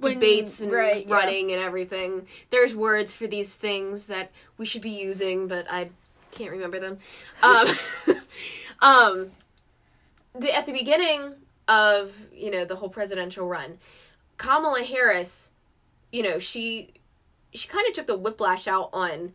when- 0.00 0.14
debates 0.14 0.60
and 0.60 0.72
right, 0.72 1.06
yeah. 1.06 1.14
running 1.14 1.52
and 1.52 1.60
everything. 1.60 2.26
There's 2.50 2.74
words 2.74 3.14
for 3.14 3.26
these 3.26 3.54
things 3.54 4.06
that 4.06 4.30
we 4.58 4.66
should 4.66 4.82
be 4.82 4.90
using, 4.90 5.46
but 5.48 5.66
I 5.70 5.90
can't 6.36 6.52
remember 6.52 6.78
them. 6.78 6.98
Um, 7.42 7.68
um, 8.80 9.30
the, 10.38 10.54
at 10.54 10.66
the 10.66 10.72
beginning 10.72 11.34
of 11.68 12.12
you 12.32 12.50
know 12.50 12.64
the 12.64 12.76
whole 12.76 12.88
presidential 12.88 13.48
run, 13.48 13.78
Kamala 14.36 14.82
Harris, 14.82 15.50
you 16.12 16.22
know 16.22 16.38
she 16.38 16.94
she 17.52 17.68
kind 17.68 17.88
of 17.88 17.94
took 17.94 18.06
the 18.06 18.16
whiplash 18.16 18.68
out 18.68 18.90
on 18.92 19.32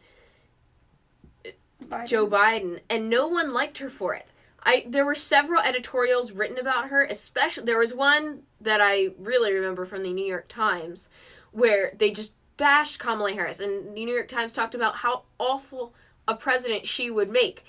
Biden. 1.84 2.08
Joe 2.08 2.28
Biden, 2.28 2.80
and 2.90 3.10
no 3.10 3.28
one 3.28 3.52
liked 3.52 3.80
her 3.80 3.90
for 3.90 4.14
it. 4.14 4.28
I 4.64 4.86
there 4.88 5.06
were 5.06 5.16
several 5.16 5.62
editorials 5.62 6.32
written 6.32 6.58
about 6.58 6.90
her, 6.90 7.04
especially 7.04 7.66
there 7.66 7.80
was 7.80 7.94
one 7.94 8.44
that 8.60 8.80
I 8.82 9.10
really 9.18 9.54
remember 9.54 9.86
from 9.86 10.04
the 10.04 10.14
New 10.14 10.26
York 10.26 10.48
Times 10.48 11.10
where 11.52 11.92
they 11.98 12.12
just 12.12 12.34
bashed 12.58 13.00
Kamala 13.00 13.34
Harris, 13.34 13.60
and 13.60 13.96
the 13.96 14.06
New 14.06 14.14
York 14.14 14.28
Times 14.28 14.54
talked 14.54 14.76
about 14.76 14.98
how 14.98 15.24
awful 15.40 15.94
a 16.32 16.36
president 16.36 16.88
she 16.88 17.12
would 17.12 17.30
make, 17.30 17.64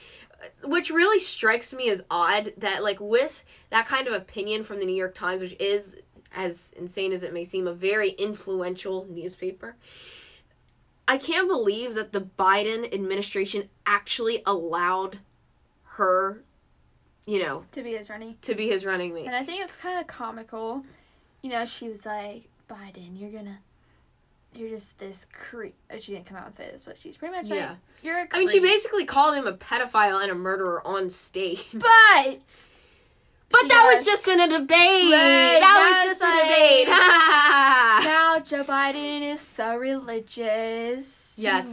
which 0.64 0.90
really 0.90 1.18
strikes 1.18 1.72
me 1.72 1.90
as 1.90 2.02
odd 2.10 2.52
that 2.56 2.82
like 2.82 3.00
with 3.00 3.44
that 3.70 3.86
kind 3.86 4.06
of 4.06 4.14
opinion 4.14 4.64
from 4.64 4.78
the 4.78 4.86
New 4.86 4.94
York 4.94 5.14
Times, 5.14 5.40
which 5.40 5.56
is 5.60 5.96
as 6.34 6.72
insane 6.78 7.12
as 7.12 7.22
it 7.22 7.34
may 7.34 7.44
seem, 7.44 7.66
a 7.66 7.74
very 7.74 8.10
influential 8.10 9.06
newspaper. 9.10 9.76
I 11.06 11.18
can't 11.18 11.48
believe 11.48 11.94
that 11.94 12.12
the 12.12 12.22
Biden 12.22 12.92
administration 12.94 13.68
actually 13.84 14.42
allowed 14.46 15.18
her, 15.96 16.42
you 17.26 17.42
know, 17.42 17.64
to 17.72 17.82
be 17.82 17.92
his 17.92 18.08
running. 18.08 18.36
to 18.42 18.54
be 18.54 18.68
his 18.68 18.86
running 18.86 19.12
mate. 19.12 19.26
And 19.26 19.34
I 19.34 19.44
think 19.44 19.62
it's 19.62 19.76
kind 19.76 19.98
of 19.98 20.06
comical. 20.06 20.84
You 21.42 21.50
know, 21.50 21.66
she 21.66 21.88
was 21.88 22.06
like, 22.06 22.48
Biden, 22.70 23.20
you're 23.20 23.30
gonna. 23.30 23.58
You're 24.54 24.68
just 24.70 24.98
this 24.98 25.26
creep. 25.32 25.74
uh, 25.90 25.98
She 25.98 26.12
didn't 26.12 26.26
come 26.26 26.36
out 26.36 26.46
and 26.46 26.54
say 26.54 26.68
this, 26.70 26.84
but 26.84 26.98
she's 26.98 27.16
pretty 27.16 27.34
much 27.34 27.48
like, 27.48 27.58
Yeah. 27.58 27.74
you're 28.02 28.18
a 28.18 28.26
creep. 28.26 28.34
I 28.34 28.38
mean, 28.40 28.48
she 28.48 28.60
basically 28.60 29.04
called 29.06 29.34
him 29.34 29.46
a 29.46 29.54
pedophile 29.54 30.22
and 30.22 30.30
a 30.30 30.34
murderer 30.34 30.86
on 30.86 31.08
stage. 31.10 31.66
But. 31.72 32.38
But 33.50 33.68
that 33.68 33.92
was 33.94 34.06
just 34.06 34.26
in 34.28 34.40
a 34.40 34.48
debate. 34.48 34.68
Right, 34.70 35.58
that 35.60 36.04
was 36.06 36.06
just 36.06 36.22
a 36.22 36.30
debate. 36.42 36.88
now 36.88 38.38
Joe 38.40 38.64
Biden 38.64 39.20
is 39.30 39.40
so 39.40 39.76
religious. 39.76 41.38
Yes. 41.38 41.72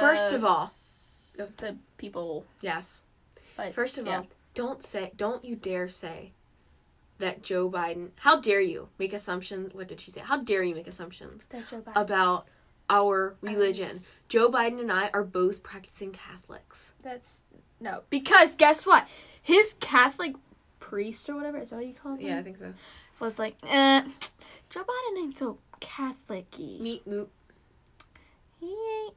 First 0.00 0.32
of 0.32 0.44
all- 0.44 0.70
the 1.58 1.76
people. 1.98 2.44
yes. 2.60 3.02
But 3.56 3.74
First 3.74 3.98
of 3.98 4.06
yeah. 4.06 4.18
all, 4.18 4.26
don't 4.54 4.82
say, 4.82 5.12
don't 5.16 5.44
you 5.44 5.54
dare 5.56 5.88
say 5.88 6.32
that 7.18 7.42
Joe 7.42 7.70
Biden. 7.70 8.10
How 8.16 8.40
dare 8.40 8.60
you 8.60 8.88
make 8.98 9.12
assumptions? 9.12 9.74
What 9.74 9.88
did 9.88 10.00
she 10.00 10.10
say? 10.10 10.20
How 10.20 10.38
dare 10.38 10.62
you 10.62 10.74
make 10.74 10.86
assumptions 10.86 11.46
that 11.50 11.66
Joe 11.68 11.80
Biden. 11.80 11.96
about 12.00 12.46
our 12.90 13.36
religion? 13.40 13.90
just- 13.90 14.08
Joe 14.28 14.50
Biden 14.50 14.80
and 14.80 14.90
I 14.92 15.10
are 15.12 15.24
both 15.24 15.62
practicing 15.62 16.12
Catholics. 16.12 16.92
That's 17.02 17.40
no 17.80 18.02
because 18.10 18.54
guess 18.56 18.84
what? 18.86 19.06
His 19.42 19.74
Catholic 19.80 20.34
priest 20.80 21.28
or 21.28 21.36
whatever 21.36 21.58
is 21.58 21.70
that 21.70 21.76
what 21.76 21.86
you 21.86 21.94
call 21.94 22.14
him? 22.14 22.20
Yeah, 22.20 22.38
I 22.38 22.42
think 22.42 22.58
so. 22.58 22.72
was 23.20 23.38
like, 23.38 23.56
eh, 23.66 24.02
Joe 24.70 24.82
Biden 24.84 25.18
ain't 25.18 25.36
so 25.36 25.58
Catholic-y. 25.80 26.78
Meet 26.80 27.06
moot. 27.06 27.30
He 28.60 28.66
ain't 28.66 29.14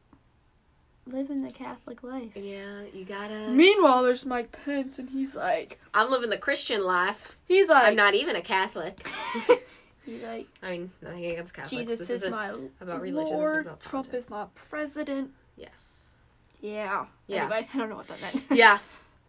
living 1.05 1.43
the 1.43 1.51
Catholic 1.51 2.03
life. 2.03 2.31
Yeah, 2.35 2.83
you 2.93 3.05
gotta. 3.05 3.49
Meanwhile, 3.49 4.03
there's 4.03 4.25
Mike 4.25 4.51
Pence, 4.51 4.99
and 4.99 5.09
he's 5.09 5.35
like, 5.35 5.79
I'm 5.93 6.09
living 6.11 6.29
the 6.29 6.37
Christian 6.37 6.83
life. 6.83 7.37
he's 7.47 7.69
like, 7.69 7.85
I'm 7.85 7.95
not 7.95 8.13
even 8.13 8.35
a 8.35 8.41
Catholic. 8.41 9.05
he's 10.05 10.21
like, 10.23 10.47
I 10.61 10.71
mean, 10.71 10.91
nothing 11.01 11.25
against 11.25 11.53
Catholics. 11.53 11.71
Jesus 11.71 11.99
this 11.99 12.09
is 12.09 12.15
isn't 12.23 12.31
my 12.31 12.53
about 12.79 13.01
religion, 13.01 13.23
this 13.25 13.33
is 13.33 13.37
Lord. 13.37 13.65
about 13.65 13.79
Trump 13.81 14.13
is 14.13 14.29
my 14.29 14.45
president. 14.55 15.31
Yes. 15.57 16.13
Yeah. 16.61 17.05
Yeah. 17.27 17.43
Anyway, 17.45 17.67
I 17.73 17.77
don't 17.77 17.89
know 17.89 17.95
what 17.95 18.07
that 18.07 18.21
meant. 18.21 18.43
Yeah. 18.51 18.79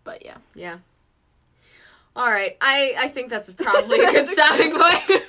but 0.05 0.25
yeah. 0.25 0.37
Yeah. 0.55 0.79
All 2.15 2.31
right. 2.31 2.57
I 2.61 2.95
I 2.99 3.09
think 3.09 3.31
that's 3.31 3.51
probably 3.55 4.01
a 4.05 4.13
good 4.13 4.29
stopping 4.37 4.73
point. 4.73 5.23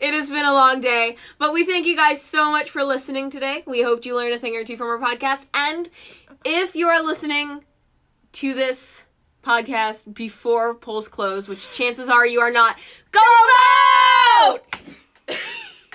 It 0.00 0.14
has 0.14 0.30
been 0.30 0.46
a 0.46 0.52
long 0.54 0.80
day, 0.80 1.16
but 1.38 1.52
we 1.52 1.64
thank 1.64 1.84
you 1.86 1.94
guys 1.94 2.22
so 2.22 2.50
much 2.50 2.70
for 2.70 2.82
listening 2.82 3.28
today. 3.28 3.62
We 3.66 3.82
hoped 3.82 4.06
you 4.06 4.16
learned 4.16 4.32
a 4.32 4.38
thing 4.38 4.56
or 4.56 4.64
two 4.64 4.76
from 4.76 4.86
our 4.86 4.98
podcast. 4.98 5.48
And 5.52 5.90
if 6.44 6.74
you 6.74 6.88
are 6.88 7.02
listening 7.02 7.64
to 8.32 8.54
this 8.54 9.04
podcast 9.42 10.14
before 10.14 10.74
polls 10.74 11.06
close, 11.06 11.48
which 11.48 11.70
chances 11.74 12.08
are 12.08 12.26
you 12.26 12.40
are 12.40 12.50
not, 12.50 12.78
go 13.12 13.20
vote! 14.40 14.78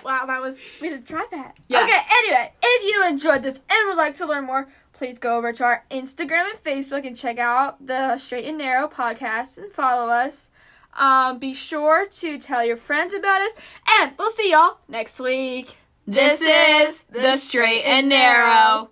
Wow, 0.03 0.25
that 0.27 0.39
was 0.39 0.59
we 0.79 0.89
didn't 0.89 1.07
try 1.07 1.25
that. 1.31 1.57
Yes. 1.67 1.83
Okay, 1.83 1.99
anyway, 2.17 2.53
if 2.61 2.83
you 2.83 3.07
enjoyed 3.07 3.41
this 3.41 3.55
and 3.67 3.87
would 3.87 3.97
like 3.97 4.13
to 4.15 4.27
learn 4.27 4.45
more, 4.45 4.67
please 4.93 5.17
go 5.17 5.35
over 5.35 5.51
to 5.51 5.63
our 5.63 5.83
Instagram 5.89 6.51
and 6.51 6.63
Facebook 6.63 7.07
and 7.07 7.17
check 7.17 7.39
out 7.39 7.83
the 7.83 8.15
Straight 8.19 8.45
and 8.45 8.59
Narrow 8.59 8.87
podcast 8.87 9.57
and 9.57 9.71
follow 9.71 10.07
us. 10.09 10.51
Um, 10.95 11.39
be 11.39 11.53
sure 11.53 12.05
to 12.05 12.37
tell 12.37 12.63
your 12.63 12.77
friends 12.77 13.13
about 13.13 13.41
us, 13.41 13.51
and 13.99 14.13
we'll 14.17 14.29
see 14.29 14.51
y'all 14.51 14.77
next 14.87 15.19
week. 15.19 15.77
This 16.07 16.41
is 16.41 17.03
the 17.03 17.35
Straight 17.37 17.83
and 17.83 18.09
Narrow. 18.09 18.91